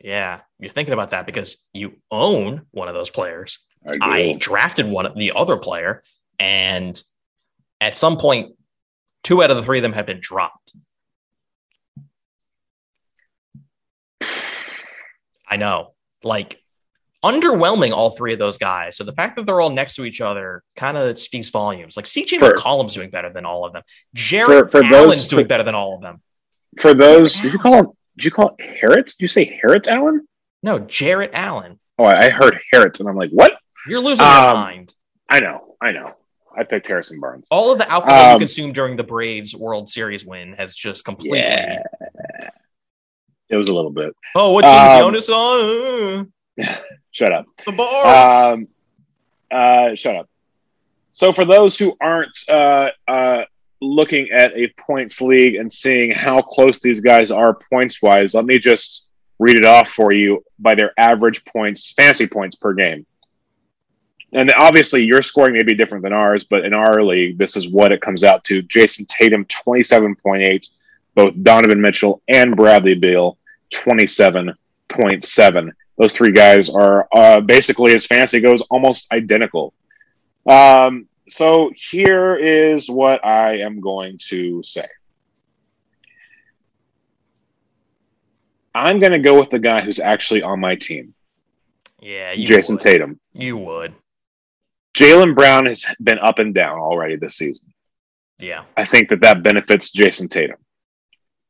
[0.00, 3.58] Yeah, you're thinking about that because you own one of those players.
[3.86, 6.02] I, I drafted one of the other player,
[6.38, 7.00] and
[7.80, 8.54] at some point,
[9.24, 10.72] two out of the three of them have been dropped.
[15.50, 15.94] I know.
[16.22, 16.62] Like
[17.24, 18.96] underwhelming all three of those guys.
[18.96, 21.96] So the fact that they're all next to each other kind of speaks volumes.
[21.96, 23.82] Like CJ for, McCollum's doing better than all of them.
[24.14, 26.22] Jarrett for, for Allen's those, doing for, better than all of them.
[26.78, 27.86] For those, did you call him?
[28.18, 29.06] Did you call it Harrett?
[29.06, 30.26] Did you say Harrett Allen?
[30.64, 31.78] No, Jarrett Allen.
[31.98, 33.58] Oh, I heard Harrett, and I'm like, what?
[33.86, 34.94] You're losing um, your mind.
[35.28, 36.14] I know, I know.
[36.56, 37.46] I picked Harrison Barnes.
[37.48, 41.04] All of the alcohol um, you consumed during the Braves World Series win has just
[41.04, 41.38] completely.
[41.38, 41.80] Yeah.
[43.48, 44.16] It was a little bit.
[44.34, 46.32] Oh, what team's um, Jonas on?
[47.12, 47.46] Shut up.
[47.64, 48.54] The bars.
[48.54, 48.68] Um,
[49.50, 50.28] uh, shut up.
[51.12, 53.44] So, for those who aren't uh, uh,
[53.80, 58.44] looking at a points league and seeing how close these guys are points wise, let
[58.44, 59.06] me just
[59.38, 63.06] read it off for you by their average points, fantasy points per game.
[64.32, 67.70] And obviously, your scoring may be different than ours, but in our league, this is
[67.70, 68.62] what it comes out to.
[68.62, 70.70] Jayson Tatum, 27.8.
[71.14, 73.38] Both Donovan Mitchell and Bradley Beal,
[73.72, 79.74] 27.7 those three guys are uh, basically, as fantasy goes, almost identical.
[80.48, 84.86] Um, so here is what I am going to say.
[88.74, 91.14] I'm going to go with the guy who's actually on my team.
[92.00, 92.80] Yeah, Jayson would.
[92.80, 93.20] Tatum.
[93.32, 93.94] You would.
[94.94, 97.72] Jaylen Brown has been up and down already this season.
[98.38, 100.58] Yeah, I think that that benefits Jayson Tatum.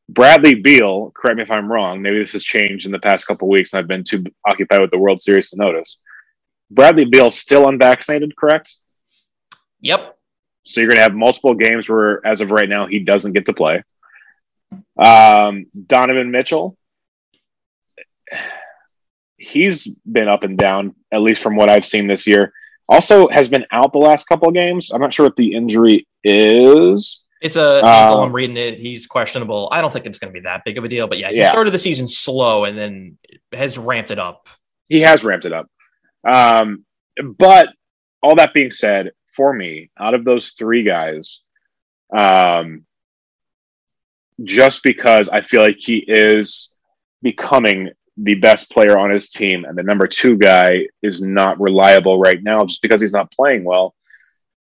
[0.08, 3.48] Bradley Beal, correct me if I'm wrong, maybe this has changed in the past couple
[3.48, 6.00] weeks and I've been too occupied with the World Series to notice.
[6.70, 8.76] Bradley Beal still unvaccinated, correct?
[9.80, 10.16] Yep.
[10.64, 13.46] So you're going to have multiple games where, as of right now, he doesn't get
[13.46, 13.82] to play.
[14.98, 16.76] Um, Donovan Mitchell,
[19.38, 22.52] he's been up and down, at least from what I've seen this year.
[22.88, 24.90] Also, has been out the last couple of games.
[24.90, 27.24] I'm not sure what the injury is.
[27.40, 27.80] It's a.
[27.84, 28.78] I'm um, reading it.
[28.78, 29.68] He's questionable.
[29.70, 31.38] I don't think it's going to be that big of a deal, but yeah, he
[31.38, 31.50] yeah.
[31.50, 33.18] started the season slow and then
[33.52, 34.48] has ramped it up.
[34.88, 35.70] He has ramped it up.
[36.28, 36.84] Um,
[37.36, 37.68] but
[38.22, 41.42] all that being said, for me, out of those three guys,
[42.14, 42.84] um,
[44.42, 46.76] just because I feel like he is
[47.22, 52.18] becoming the best player on his team, and the number two guy is not reliable
[52.18, 53.94] right now, just because he's not playing well.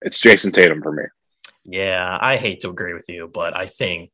[0.01, 1.03] It's Jayson Tatum for me.
[1.63, 4.09] Yeah, I hate to agree with you, but I think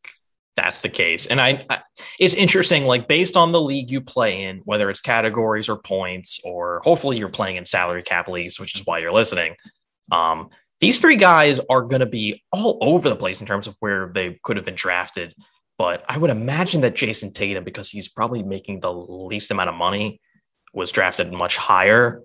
[0.58, 1.26] that's the case.
[1.26, 1.80] And I, I,
[2.20, 6.42] it's interesting, like based on the league you play in, whether it's categories or points,
[6.44, 9.56] or hopefully you're playing in salary cap leagues, which is why you're listening.
[10.12, 13.76] Um, these three guys are going to be all over the place in terms of
[13.80, 15.36] where they could have been drafted.
[15.78, 19.76] But I would imagine that Jayson Tatum, because he's probably making the least amount of
[19.76, 20.20] money,
[20.74, 22.22] was drafted much higher.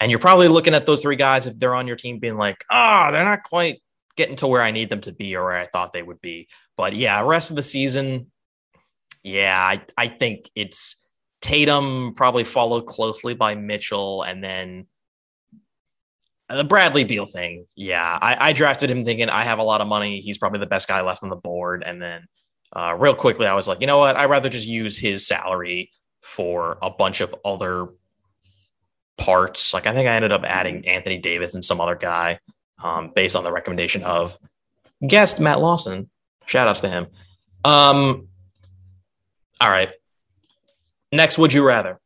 [0.00, 2.64] And you're probably looking at those three guys if they're on your team being like,
[2.70, 3.80] ah, oh, they're not quite
[4.16, 6.48] getting to where I need them to be or where I thought they would be.
[6.76, 8.30] But yeah, rest of the season,
[9.22, 10.96] yeah, I, I think it's
[11.40, 14.86] Tatum probably followed closely by Mitchell and then
[16.48, 17.66] the Bradley Beal thing.
[17.74, 20.20] Yeah, I, I, drafted him thinking I have a lot of money.
[20.20, 21.82] He's probably the best guy left on the board.
[21.84, 22.26] And then
[22.74, 24.16] uh, real quickly, I was like, you know what?
[24.16, 25.90] I'd rather just use his salary
[26.22, 27.88] for a bunch of other
[29.18, 29.74] parts.
[29.74, 32.38] Like I think I ended up adding Anthony Davis and some other guy
[32.82, 34.38] um, based on the recommendation of
[35.06, 36.08] guest Matt Lawson.
[36.46, 37.08] Shout outs to him.
[37.64, 38.28] Um,
[39.60, 39.92] all right.
[41.12, 42.00] Next, would you rather?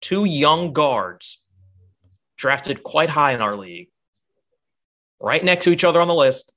[0.00, 1.38] Two young guards
[2.38, 3.88] drafted quite high in our league,
[5.20, 6.52] right next to each other on the list.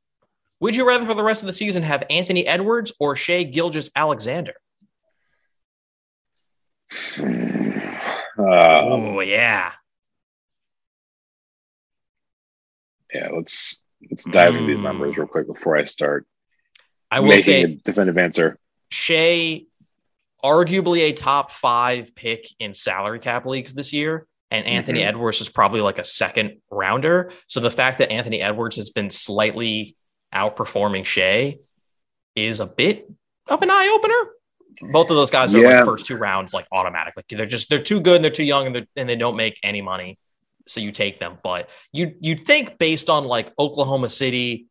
[0.61, 4.53] Would you rather for the rest of the season have Anthony Edwards or Shai Gilgeous-Alexander?
[7.17, 9.71] Uh, oh yeah,
[13.13, 13.29] yeah.
[13.35, 14.59] Let's let's dive mm.
[14.59, 16.27] into these numbers real quick before I start.
[17.09, 18.57] I will say a definitive answer.
[18.89, 19.63] Shai,
[20.43, 25.09] arguably a top five pick in salary cap leagues this year, and Anthony mm-hmm.
[25.09, 27.31] Edwards is probably like a second rounder.
[27.47, 29.95] So the fact that Anthony Edwards has been slightly
[30.33, 31.57] outperforming Shai
[32.35, 33.09] is a bit
[33.47, 34.31] of an eye opener
[34.81, 35.77] both of those guys are yeah.
[35.77, 37.23] like first two rounds, like automatically.
[37.29, 39.81] They're just they're too good and they're too young and, and they don't make any
[39.81, 40.17] money,
[40.67, 41.37] so you take them.
[41.43, 44.67] But you you'd think based on like Oklahoma City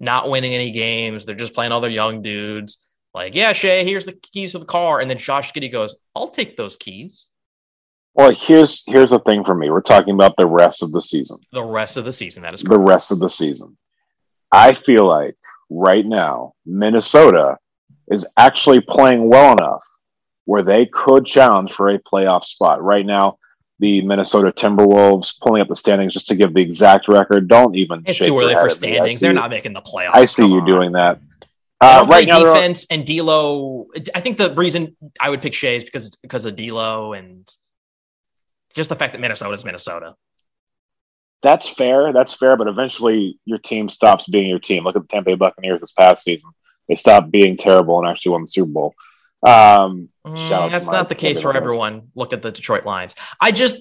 [0.00, 2.78] not winning any games, they're just playing all their young dudes.
[3.14, 6.30] Like, yeah, Shai, here's the keys to the car, and then Josh Giddey goes, "I'll
[6.30, 7.28] take those keys."
[8.14, 9.70] Well, here's here's the thing for me.
[9.70, 11.38] We're talking about the rest of the season.
[11.52, 12.42] The rest of the season.
[12.42, 12.72] That is correct.
[12.72, 13.76] the rest of the season.
[14.52, 15.36] I feel like
[15.68, 17.58] right now Minnesota
[18.08, 19.84] is actually playing well enough
[20.44, 22.82] where they could challenge for a playoff spot.
[22.82, 23.38] Right now,
[23.80, 27.48] the Minnesota Timberwolves pulling up the standings just to give the exact record.
[27.48, 28.04] Don't even.
[28.06, 29.18] It's too early for standings.
[29.18, 30.14] They're not making the playoffs.
[30.14, 30.66] I see you on.
[30.66, 31.20] doing that.
[31.80, 33.88] Uh, right now, defense and D'Lo.
[34.14, 37.46] I think the reason I would pick Shai is because because of D'Lo and
[38.74, 40.14] just the fact that Minnesota is Minnesota.
[41.42, 42.12] That's fair.
[42.12, 42.56] That's fair.
[42.56, 44.84] But eventually, your team stops being your team.
[44.84, 46.50] Look at the Tampa Bay Buccaneers this past season
[46.88, 48.94] they stopped being terrible and actually won the Super Bowl.
[49.42, 52.10] Um, mm, that's not the case for everyone.
[52.14, 53.14] Look at the Detroit Lions.
[53.40, 53.78] I just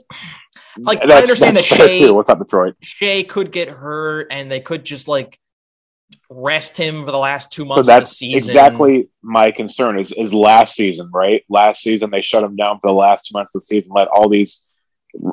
[0.77, 1.93] like that's, I understand that Shai.
[1.93, 2.13] Too.
[2.13, 2.75] What's up, Detroit?
[2.82, 5.39] Shai could get hurt, and they could just like
[6.29, 7.79] rest him for the last two months.
[7.79, 8.41] Of the season.
[8.41, 9.99] So that's exactly my concern.
[9.99, 11.43] Is is last season right?
[11.49, 13.93] Last season they shut him down for the last two months of the season.
[13.93, 14.65] Let all these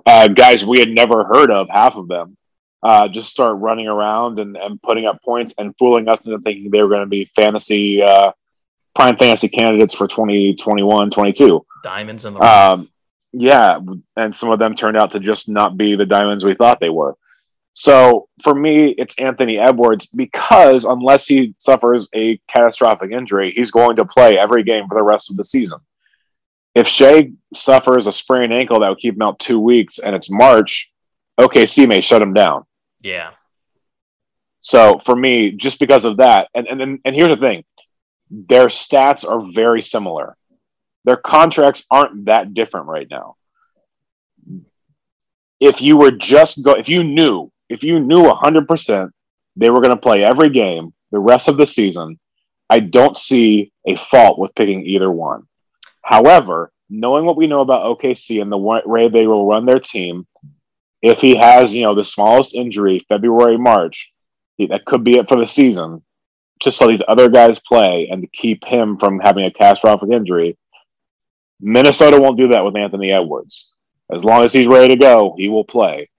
[0.06, 2.36] uh, guys we had never heard of, half of them,
[2.82, 6.70] uh, just start running around and, and putting up points and fooling us into thinking
[6.70, 8.32] they were going to be fantasy uh,
[8.94, 12.88] prime fantasy candidates for 2021 22 diamonds in the um,
[13.32, 13.78] yeah
[14.16, 16.90] and some of them turned out to just not be the diamonds we thought they
[16.90, 17.16] were.
[17.72, 23.96] So for me it's anthony edwards because unless he suffers a catastrophic injury he's going
[23.96, 25.78] to play every game for the rest of the season
[26.74, 30.30] if Shai suffers a sprained ankle that would keep him out two weeks and it's
[30.30, 30.90] march
[31.38, 32.64] okc may shut him down
[33.02, 33.30] yeah.
[34.60, 37.64] So for me, just because of that, and and and here's the thing,
[38.30, 40.36] their stats are very similar.
[41.04, 43.36] Their contracts aren't that different right now.
[45.60, 49.12] If you were just go, if you knew, if you knew hundred percent
[49.56, 52.18] they were going to play every game the rest of the season,
[52.68, 55.46] I don't see a fault with picking either one.
[56.10, 60.26] However, knowing what we know about OKC and the way they will run their team,
[61.00, 64.10] if he has, you know, the smallest injury, February, March,
[64.58, 66.02] that could be it for the season,
[66.58, 70.58] just so these other guys play and to keep him from having a catastrophic injury.
[71.60, 73.72] Minnesota won't do that with Anthony Edwards.
[74.12, 76.10] As long as he's ready to go, he will play.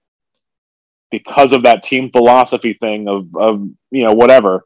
[1.10, 4.64] Because of that team philosophy thing of, of you know, whatever.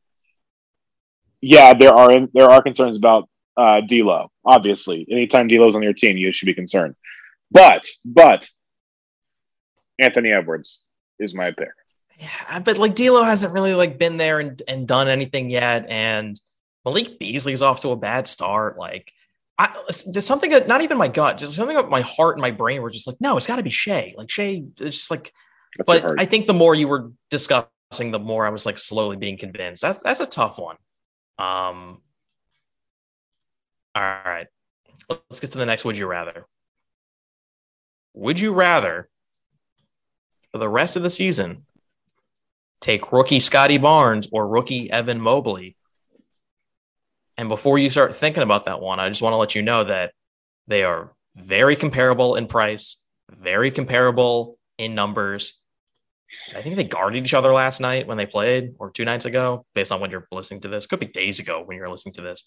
[1.40, 4.30] Yeah, there are there are concerns about uh, D'Lo.
[4.44, 6.94] Obviously, anytime D'Lo's on your team, you should be concerned.
[7.50, 8.48] But but
[9.98, 10.84] Anthony Edwards
[11.18, 11.68] is my pick.
[12.18, 16.40] Yeah, but like D'Lo hasn't really like been there and, and done anything yet, and
[16.84, 18.78] Malik Beasley's off to a bad start.
[18.78, 19.12] Like,
[19.58, 19.74] I,
[20.06, 22.80] there's something that not even my gut, just something about my heart and my brain
[22.80, 24.14] were just like, no, it's got to be Shai.
[24.16, 25.32] Like Shai, it's just like.
[25.76, 29.16] That's but I think the more you were discussing, the more I was like slowly
[29.16, 29.82] being convinced.
[29.82, 30.76] That's that's a tough one.
[31.38, 32.00] Um,
[33.96, 34.46] all right.
[35.08, 36.46] Let's get to the next would you rather.
[38.12, 39.08] Would you rather,
[40.52, 41.64] for the rest of the season,
[42.82, 45.76] take rookie Scottie Barnes or rookie Evan Mobley?
[47.38, 49.84] And before you start thinking about that one, I just want to let you know
[49.84, 50.12] that
[50.66, 52.98] they are very comparable in price,
[53.30, 55.58] very comparable in numbers.
[56.54, 59.64] I think they guarded each other last night when they played, or two nights ago,
[59.74, 60.86] based on when you're listening to this.
[60.86, 62.44] Could be days ago when you're listening to this.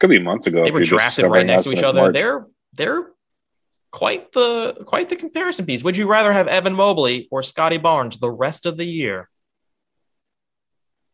[0.00, 0.64] Could be months ago.
[0.64, 2.00] They were drafted right next to each other.
[2.00, 2.14] March.
[2.14, 3.06] They're they're
[3.90, 5.84] quite the quite the comparison piece.
[5.84, 9.30] Would you rather have Evan Mobley or Scottie Barnes the rest of the year?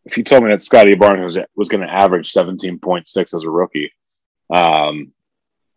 [0.07, 3.51] If you told me that Scottie Barnes was, was going to average 17.6 as a
[3.51, 3.93] rookie,
[4.53, 5.12] um,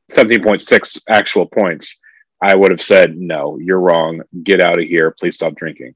[0.10, 1.98] 17.6 actual points,
[2.42, 4.22] I would have said, no, you're wrong.
[4.44, 5.12] Get out of here.
[5.12, 5.96] Please stop drinking.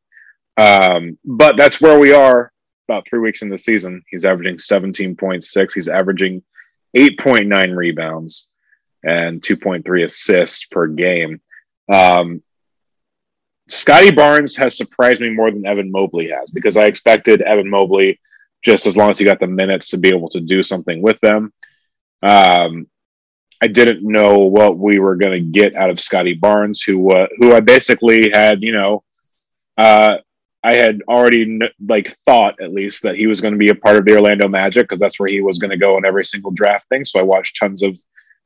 [0.57, 2.51] Um, but that's where we are
[2.87, 4.03] about three weeks in the season.
[4.09, 5.73] He's averaging 17.6.
[5.73, 6.43] He's averaging
[6.95, 8.47] 8.9 rebounds
[9.03, 11.41] and 2.3 assists per game.
[11.91, 12.41] Um,
[13.69, 18.19] Scottie Barnes has surprised me more than Evan Mobley has because I expected Evan Mobley,
[18.63, 21.19] just as long as he got the minutes, to be able to do something with
[21.19, 21.53] them.
[22.23, 22.87] Um,
[23.61, 27.27] I didn't know what we were going to get out of Scottie Barnes, who uh,
[27.37, 29.03] who I basically had, you know,
[29.77, 30.19] uh,
[30.63, 33.97] I had already like thought at least that he was going to be a part
[33.97, 36.51] of the Orlando Magic because that's where he was going to go in every single
[36.51, 37.05] draft thing.
[37.05, 37.97] So I watched tons of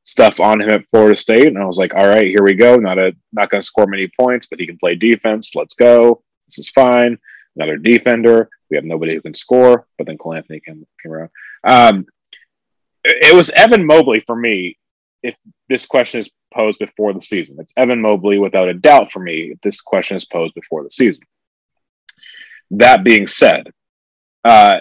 [0.03, 2.75] stuff on him at Florida State, and I was like, all right, here we go.
[2.75, 5.55] Not a not going to score many points, but he can play defense.
[5.55, 6.21] Let's go.
[6.47, 7.17] This is fine.
[7.55, 8.49] Another defender.
[8.69, 11.29] We have nobody who can score, but then Cole Anthony came, came around.
[11.63, 12.05] Um,
[13.03, 14.77] it was Evan Mobley for me.
[15.23, 15.35] If
[15.69, 19.51] this question is posed before the season, it's Evan Mobley without a doubt for me.
[19.51, 21.23] If this question is posed before the season.
[22.71, 23.71] That being said,
[24.43, 24.79] uh,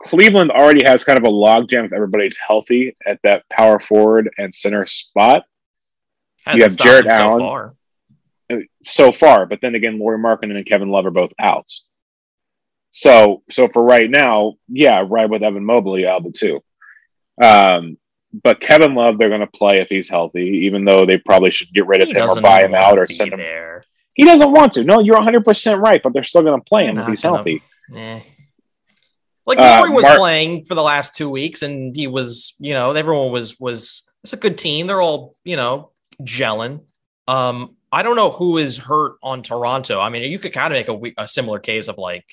[0.00, 4.54] Cleveland already has kind of a logjam if everybody's healthy at that power forward and
[4.54, 5.44] center spot.
[6.44, 7.74] Hasn't you have Jarrett Allen so far.
[8.82, 11.70] So far, but then again, Lauri Markkanen and Kevin Love are both out.
[12.90, 16.60] So, so for right now, yeah, ride with Evan Mobley, Alba too.
[17.42, 17.98] Um,
[18.42, 21.72] but Kevin Love, they're going to play if he's healthy, even though they probably should
[21.72, 23.40] get rid of he him or buy him out or send him.
[23.40, 23.84] There.
[24.18, 24.84] He doesn't want to.
[24.84, 27.36] No, you're 100 percent right, but they're still going to play him if he's gonna,
[27.36, 27.62] healthy.
[27.94, 28.20] Eh.
[29.46, 32.74] Like Lauri uh, was Mark, playing for the last two weeks, and he was, you
[32.74, 34.88] know, everyone was was it's a good team.
[34.88, 36.80] They're all, you know, gelling.
[37.28, 40.00] Um, I don't know who is hurt on Toronto.
[40.00, 42.26] I mean, you could kind of make a, a similar case of like,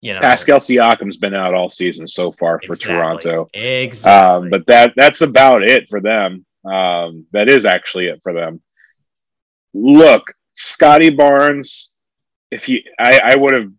[0.00, 3.48] you know, Pascal Siakam's been out all season so far for exactly, Toronto.
[3.52, 4.46] Exactly.
[4.46, 6.46] Um, but that that's about it for them.
[6.64, 8.62] Um, that is actually it for them.
[9.74, 11.94] Look, Scottie Barnes.
[12.50, 13.70] If you, I, I would have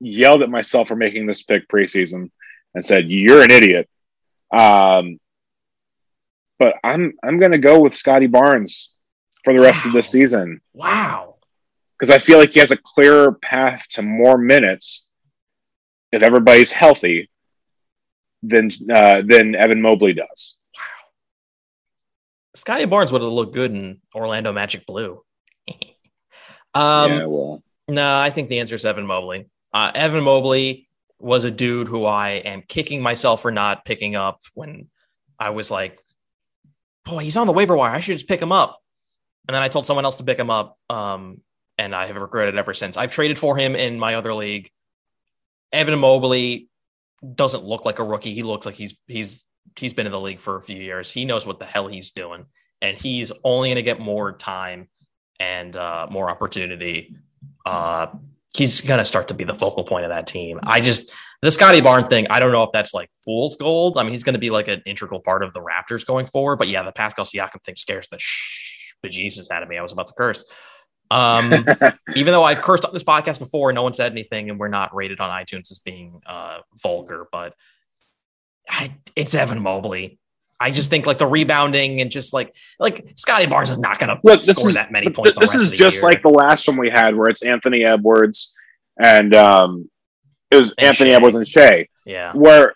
[0.00, 2.30] yelled at myself for making this pick preseason
[2.74, 3.88] and said, "You're an idiot."
[4.56, 5.18] Um,
[6.58, 8.94] but I'm I'm going to go with Scottie Barnes
[9.42, 9.88] for the rest wow.
[9.90, 10.60] of the season.
[10.72, 11.36] Wow.
[11.98, 15.08] Because I feel like he has a clearer path to more minutes
[16.12, 17.30] if everybody's healthy
[18.44, 20.54] than uh, than Evan Mobley does.
[20.76, 20.82] Wow.
[22.54, 25.24] Scottie Barnes would have looked good in Orlando Magic blue.
[26.78, 27.62] um, yeah, well.
[27.88, 29.46] No, I think the answer is Evan Mobley.
[29.72, 34.40] Uh, Evan Mobley was a dude who I am kicking myself for not picking up
[34.54, 34.88] when
[35.38, 35.98] I was like,
[37.04, 37.94] boy, he's on the waiver wire.
[37.94, 38.78] I should just pick him up.
[39.48, 40.78] And then I told someone else to pick him up.
[40.90, 41.40] Um,
[41.78, 42.96] and I have regretted ever since.
[42.96, 44.70] I've traded for him in my other league.
[45.72, 46.68] Evan Mobley
[47.34, 48.34] doesn't look like a rookie.
[48.34, 49.44] He looks like he's he's
[49.76, 51.10] he's been in the league for a few years.
[51.10, 52.46] He knows what the hell he's doing,
[52.82, 54.88] and he's only going to get more time
[55.40, 57.16] and uh, more opportunity
[57.68, 58.06] uh,
[58.54, 60.58] he's going to start to be the focal point of that team.
[60.62, 61.12] I just,
[61.42, 63.98] the Scotty Barn thing, I don't know if that's like fool's gold.
[63.98, 66.56] I mean, he's going to be like an integral part of the Raptors going forward.
[66.56, 69.76] But yeah, the Pascal Siakam thing scares the sh- bejesus out of me.
[69.76, 70.44] I was about to curse.
[71.10, 71.52] Um,
[72.16, 74.94] even though I've cursed on this podcast before, no one said anything, and we're not
[74.94, 77.26] rated on iTunes as being uh, vulgar.
[77.30, 77.54] But
[78.68, 80.18] I, it's Evan Mobley.
[80.60, 84.10] I just think like the rebounding and just like like Scottie Barnes is not going
[84.10, 85.38] to score is, that many points.
[85.38, 88.54] This is just like the last one we had, where it's Anthony Edwards
[88.98, 89.88] and um,
[90.50, 91.16] it was and Anthony Shai.
[91.16, 91.88] Edwards and Shai.
[92.04, 92.74] Yeah, where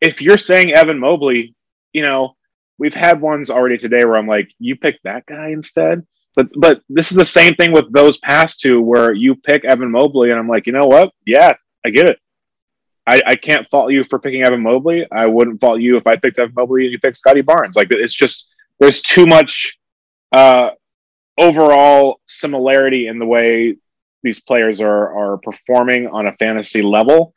[0.00, 1.54] if you're saying Evan Mobley,
[1.92, 2.36] you know
[2.78, 6.06] we've had ones already today where I'm like, you pick that guy instead.
[6.34, 9.90] But but this is the same thing with those past two where you pick Evan
[9.90, 11.10] Mobley, and I'm like, you know what?
[11.24, 12.18] Yeah, I get it.
[13.06, 15.06] I, I can't fault you for picking Evan Mobley.
[15.12, 17.76] I wouldn't fault you if I picked Evan Mobley and you picked Scottie Barnes.
[17.76, 18.48] Like it's just
[18.80, 19.78] there's too much
[20.34, 20.70] uh,
[21.38, 23.76] overall similarity in the way
[24.22, 27.32] these players are are performing on a fantasy level.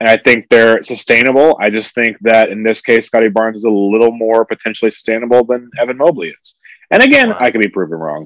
[0.00, 1.56] and I think they're sustainable.
[1.60, 5.44] I just think that in this case, Scottie Barnes is a little more potentially sustainable
[5.44, 6.56] than Evan Mobley is.
[6.90, 7.36] And again, Wow.
[7.40, 8.22] I could be proven wrong.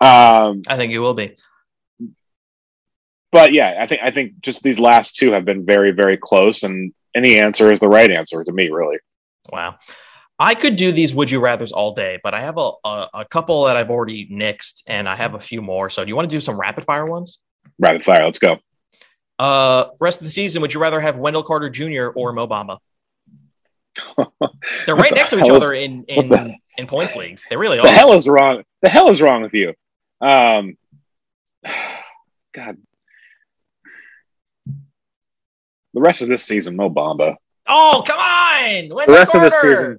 [0.00, 1.34] Um, I think you will be.
[3.36, 6.62] But yeah, I think I think just these last two have been very, very close,
[6.62, 8.98] and any answer is the right answer to me, really.
[9.52, 9.76] Wow.
[10.38, 13.24] I could do these would you rather's all day, but I have a, a, a
[13.26, 15.88] couple that I've already nixed and I have a few more.
[15.90, 17.38] So do you want to do some rapid fire ones?
[17.78, 18.58] Rapid fire, let's go.
[19.38, 22.08] Uh, rest of the season, would you rather have Wendell Carter Jr.
[22.14, 22.78] or Mo Bamba?
[24.86, 27.44] They're right next to each other is- in in, the- in points leagues.
[27.48, 27.92] They really the are.
[27.92, 28.62] hell is wrong?
[28.82, 29.72] The hell is wrong with you?
[30.20, 30.76] Um,
[32.52, 32.76] God,
[35.96, 37.36] the rest of this season, Mo Bamba.
[37.66, 38.88] Oh, come on!
[38.88, 39.98] The Wendell rest of this season,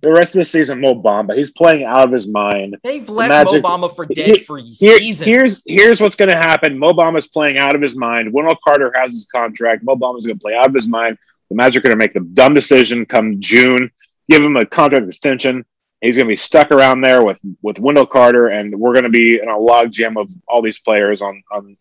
[0.00, 1.36] the rest of the season, Mo Bamba.
[1.36, 2.76] He's playing out of his mind.
[2.84, 5.26] They've left Magic- Mo Bamba for dead Here- for Here, seasons.
[5.26, 6.78] here's here's what's going to happen.
[6.78, 8.32] Mo Bamba's playing out of his mind.
[8.32, 9.82] Wendell Carter has his contract.
[9.84, 11.18] Mo Bamba's going to play out of his mind.
[11.50, 13.90] The Magic are going to make the dumb decision come June,
[14.30, 15.66] give him a contract extension.
[16.00, 19.10] He's going to be stuck around there with with Wendell Carter, and we're going to
[19.10, 21.76] be in a log jam of all these players on on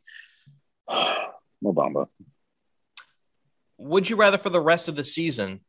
[1.62, 2.08] Mo Bamba.
[3.82, 5.62] Would you rather for the rest of the season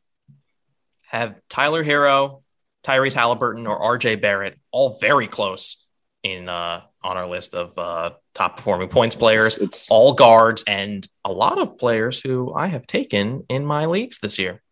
[1.09, 2.43] have Tyler Herro,
[2.85, 5.85] Tyrese Halliburton, or RJ Barrett all very close
[6.23, 10.63] in uh, on our list of uh, top performing points players, It's, it's all guards,
[10.67, 14.63] and a lot of players who I have taken in my leagues this year.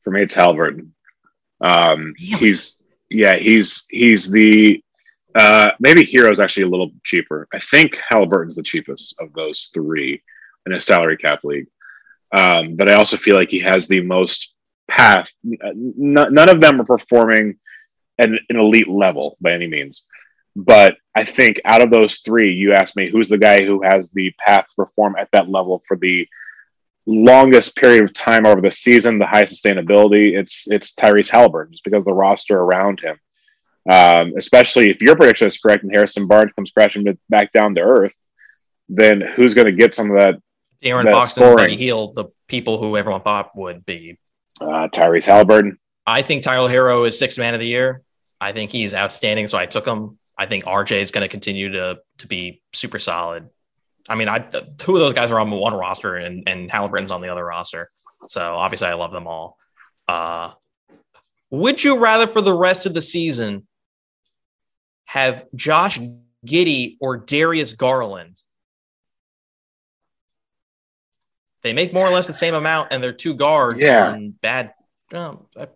[0.00, 0.22] for me.
[0.22, 0.94] It's Halliburton.
[1.60, 2.38] Um, Really?
[2.38, 4.82] He's yeah, he's he's the
[5.34, 7.46] uh, maybe Herro's actually a little cheaper.
[7.52, 10.22] I think Halliburton's the cheapest of those three
[10.64, 11.66] in a salary cap league.
[12.36, 14.54] Um, but I also feel like he has the most
[14.88, 15.32] path.
[15.44, 15.58] N-
[15.96, 17.58] none of them are performing
[18.18, 20.04] at an elite level by any means.
[20.54, 24.10] But I think out of those three, you asked me who's the guy who has
[24.12, 26.26] the path to perform at that level for the
[27.06, 30.36] longest period of time over the season, the high sustainability.
[30.36, 33.18] It's it's Tyrese Halliburton just because of the roster around him.
[33.88, 37.82] Um, especially if your prediction is correct and Harrison Barnes comes crashing back down to
[37.82, 38.14] earth,
[38.88, 40.34] then who's going to get some of that?
[40.82, 41.56] Aaron Fox and scoring.
[41.56, 44.18] Buddy Hield, the people who everyone thought would be.
[44.60, 45.78] Uh, Tyrese Halliburton.
[46.06, 48.02] I think Tyler Herro is sixth man of the year.
[48.40, 50.18] I think he's outstanding, so I took him.
[50.38, 53.48] I think RJ is going to continue to to be super solid.
[54.08, 57.22] I mean, I two of those guys are on one roster, and and Halliburton's on
[57.22, 57.90] the other roster.
[58.28, 59.58] So obviously, I love them all.
[60.06, 60.52] Uh,
[61.50, 63.66] would you rather for the rest of the season
[65.06, 65.98] have Josh
[66.46, 68.42] Giddey or Darius Garland?
[71.66, 74.16] They make more or less the same amount, and they're two guards Yeah.
[74.40, 74.72] bad,
[75.12, 75.66] um, uh,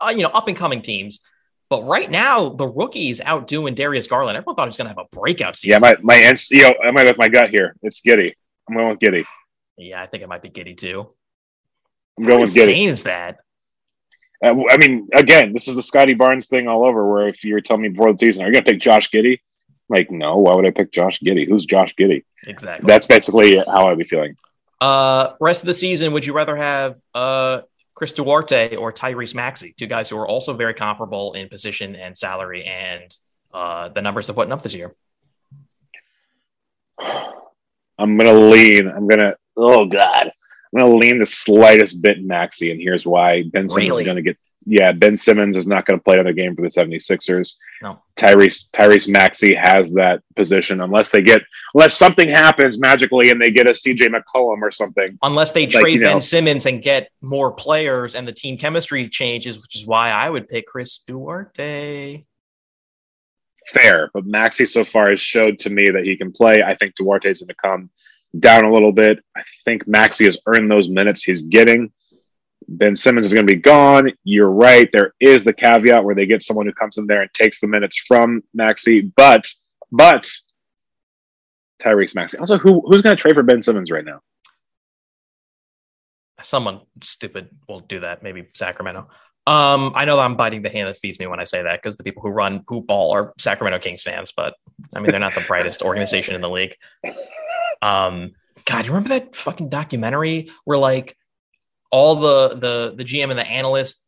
[0.00, 1.20] uh, you know, up and coming teams.
[1.70, 4.36] But right now, the rookie's outdoing Darius Garland.
[4.36, 5.70] Everyone thought he was going to have a breakout season.
[5.70, 7.76] Yeah, my my you know, I might with my gut here.
[7.82, 8.32] It's Giddey.
[8.68, 9.24] I'm going with Giddey.
[9.78, 11.06] Yeah, I think it might be Giddey too.
[12.18, 12.60] I'm going How with Giddey.
[12.62, 13.38] insane is that?
[14.44, 17.08] Uh, I mean, again, this is the Scottie Barnes thing all over.
[17.10, 19.10] Where if you were telling me before the season, are you going to pick Josh
[19.10, 19.38] Giddey?
[19.88, 20.38] Like, no.
[20.38, 21.46] Why would I pick Josh Giddey?
[21.48, 22.24] Who's Josh Giddey?
[22.46, 22.86] Exactly.
[22.86, 24.36] That's basically how I'd be feeling.
[24.80, 27.60] Uh, rest of the season, would you rather have uh
[27.94, 32.18] Chris Duarte or Tyrese Maxey, two guys who are also very comparable in position and
[32.18, 33.16] salary and
[33.52, 34.94] uh the numbers they're putting up this year?
[36.98, 38.88] I'm gonna lean.
[38.88, 39.34] I'm gonna.
[39.56, 40.32] Oh God,
[40.74, 43.42] I'm gonna lean the slightest bit Maxey, and here's why.
[43.44, 44.02] Ben Simmons Really?
[44.02, 44.36] is gonna get.
[44.66, 47.54] Yeah, Ben Simmons is not gonna play another game for the 76ers.
[47.82, 48.00] No.
[48.16, 51.42] Tyrese Tyrese Maxey has that position unless they get
[51.74, 55.18] unless something happens magically and they get a CJ McCollum or something.
[55.22, 59.08] Unless they Like, trade know- Ben Simmons and get more players and the team chemistry
[59.08, 62.24] changes, which is why I would pick Chris Duarte.
[63.68, 66.62] Fair, but Maxey so far has showed to me that he can play.
[66.62, 67.90] I think Duarte's gonna come
[68.38, 69.20] down a little bit.
[69.36, 71.92] I think Maxey has earned those minutes he's getting.
[72.68, 74.10] Ben Simmons is going to be gone.
[74.24, 74.88] You're right.
[74.92, 77.66] There is the caveat where they get someone who comes in there and takes the
[77.66, 79.46] minutes from Maxey, but
[79.90, 80.30] but
[81.82, 82.38] Tyrese Maxey.
[82.38, 84.20] Also, who who's going to trade for Ben Simmons right now?
[86.42, 89.08] Someone stupid will do that, maybe Sacramento.
[89.46, 91.96] Um, I know I'm biting the hand that feeds me when I say that because
[91.96, 94.54] the people who run hoop ball are Sacramento Kings fans, but
[94.94, 96.74] I mean they're not the brightest organization in the league.
[97.82, 98.32] Um,
[98.64, 101.16] God, you remember that fucking documentary where like
[101.94, 104.02] all the the the GM and the analyst,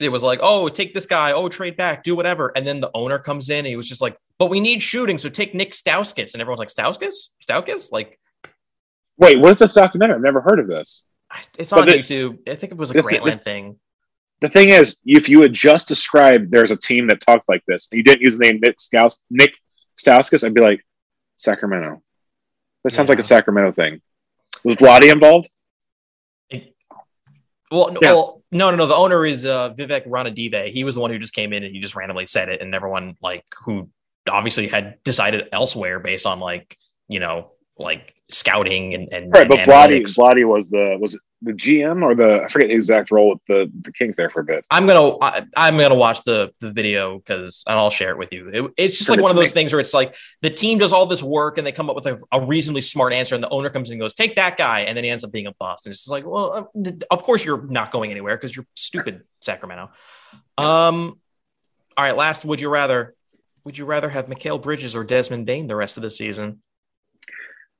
[0.00, 2.90] it was like, oh, take this guy, oh, trade back, do whatever, and then the
[2.94, 5.72] owner comes in, and he was just like, but we need shooting, so take Nick
[5.72, 7.16] Stauskas, and everyone's like, Stauskas,
[7.46, 8.18] Stauskas, like
[9.18, 10.14] Wait, what's this documentary?
[10.16, 11.02] I've never heard of this.
[11.58, 12.48] it's on the- YouTube.
[12.48, 13.76] I think it was a this- Grantland this- thing.
[14.40, 17.88] The thing is, if you had just described there's a team that talked like this,
[17.90, 19.52] and you didn't use the name Nick Staus- Nick
[19.96, 20.80] Stauskas, I'd be like,
[21.38, 22.00] Sacramento.
[22.84, 24.00] That sounds like a Sacramento thing.
[24.64, 25.50] Was Vlade involved?
[27.70, 28.12] Well, Yeah.
[28.12, 28.86] well, no, no, no.
[28.86, 30.70] The owner is uh, Vivek Ranadive.
[30.72, 32.74] He was the one who just came in and he just randomly said it, and
[32.74, 33.90] everyone like who
[34.30, 36.76] obviously had decided elsewhere based on like
[37.08, 40.16] you know like scouting and and Right, and but Vlade, analytics.
[40.18, 43.70] Vlade was the was the GM or the I forget the exact role with the
[43.82, 44.64] the Kings there for a bit.
[44.70, 48.32] I'm gonna I, I'm gonna watch the the video because and I'll share it with
[48.32, 48.48] you.
[48.48, 49.52] It- it's just like one of those me.
[49.54, 52.06] things where it's like the team does all this work and they come up with
[52.06, 54.80] a, a reasonably smart answer, and the owner comes in and goes, "Take that guy,"
[54.80, 55.86] and then he ends up being a bust.
[55.86, 59.22] And it's just like, well, uh, of course you're not going anywhere because you're stupid,
[59.40, 59.90] Sacramento.
[60.56, 61.20] Um,
[61.96, 62.44] all right, last.
[62.44, 63.14] Would you rather?
[63.64, 66.62] Would you rather have Mikal Bridges or Desmond Bane the rest of the season?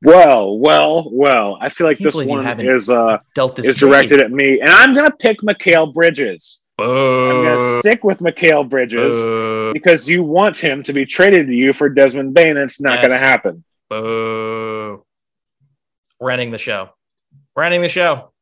[0.02, 1.58] Well, well, well.
[1.60, 3.90] I feel like Can't this one is uh Dealt this is trade.
[3.90, 6.62] directed at me, and I'm gonna pick Mikal Bridges.
[6.78, 9.72] I'm gonna uh, stick with Mikal Bridges Boo.
[9.72, 12.94] because you want him to be traded to you for Desmond Bane, and it's not
[12.94, 13.02] Yes.
[13.02, 13.64] gonna happen.
[13.90, 15.04] Uh, Boo.
[16.20, 16.90] We're ending the show.
[17.56, 18.32] We're ending the show.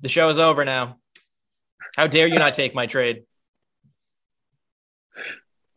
[0.00, 0.98] The show is over now.
[1.96, 3.24] How dare you not take my trade?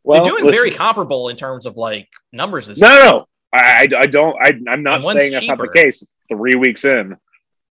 [0.03, 3.25] Well, They're doing listen- very comparable in terms of like numbers this No, no, no.
[3.55, 4.35] I, I, don't.
[4.41, 6.05] I, I'm not one's saying that's not the case.
[6.29, 7.17] Three weeks in,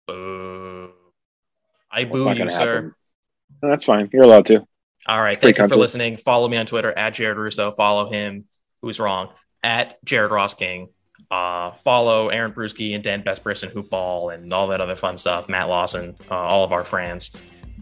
[0.07, 0.91] Boo.
[1.91, 2.75] I that's boo not you, gonna sir.
[2.75, 2.95] happen.
[3.61, 4.09] No, that's fine.
[4.11, 4.65] You're allowed to.
[5.07, 5.39] All right.
[5.39, 5.81] Free Thank you for content.
[5.81, 6.17] listening.
[6.17, 7.71] Follow me on Twitter at Jared Russo.
[7.71, 8.45] Follow him,
[8.81, 9.29] who's wrong,
[9.63, 10.89] at Jared Ross King.
[11.29, 15.49] Uh, follow Aaron Bruschi and Dan and Hoopball and all that other fun stuff.
[15.49, 17.31] Matt Lawson, uh, all of our friends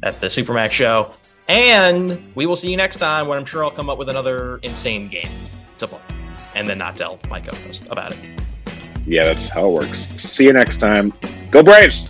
[0.04, 1.14] at the Supermax Show.
[1.48, 4.58] And we will see you next time when I'm sure I'll come up with another
[4.60, 5.30] insane game
[5.80, 6.21] to play
[6.56, 8.20] and then not tell my co host about it.
[9.06, 10.10] Yeah, that's how it works.
[10.16, 11.14] See you next time.
[11.50, 12.08] Go Braves!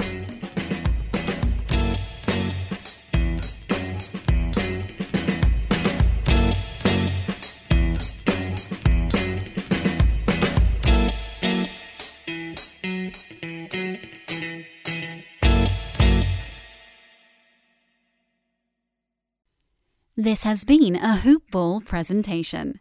[20.24, 22.80] This has been a Hoop Ball presentation.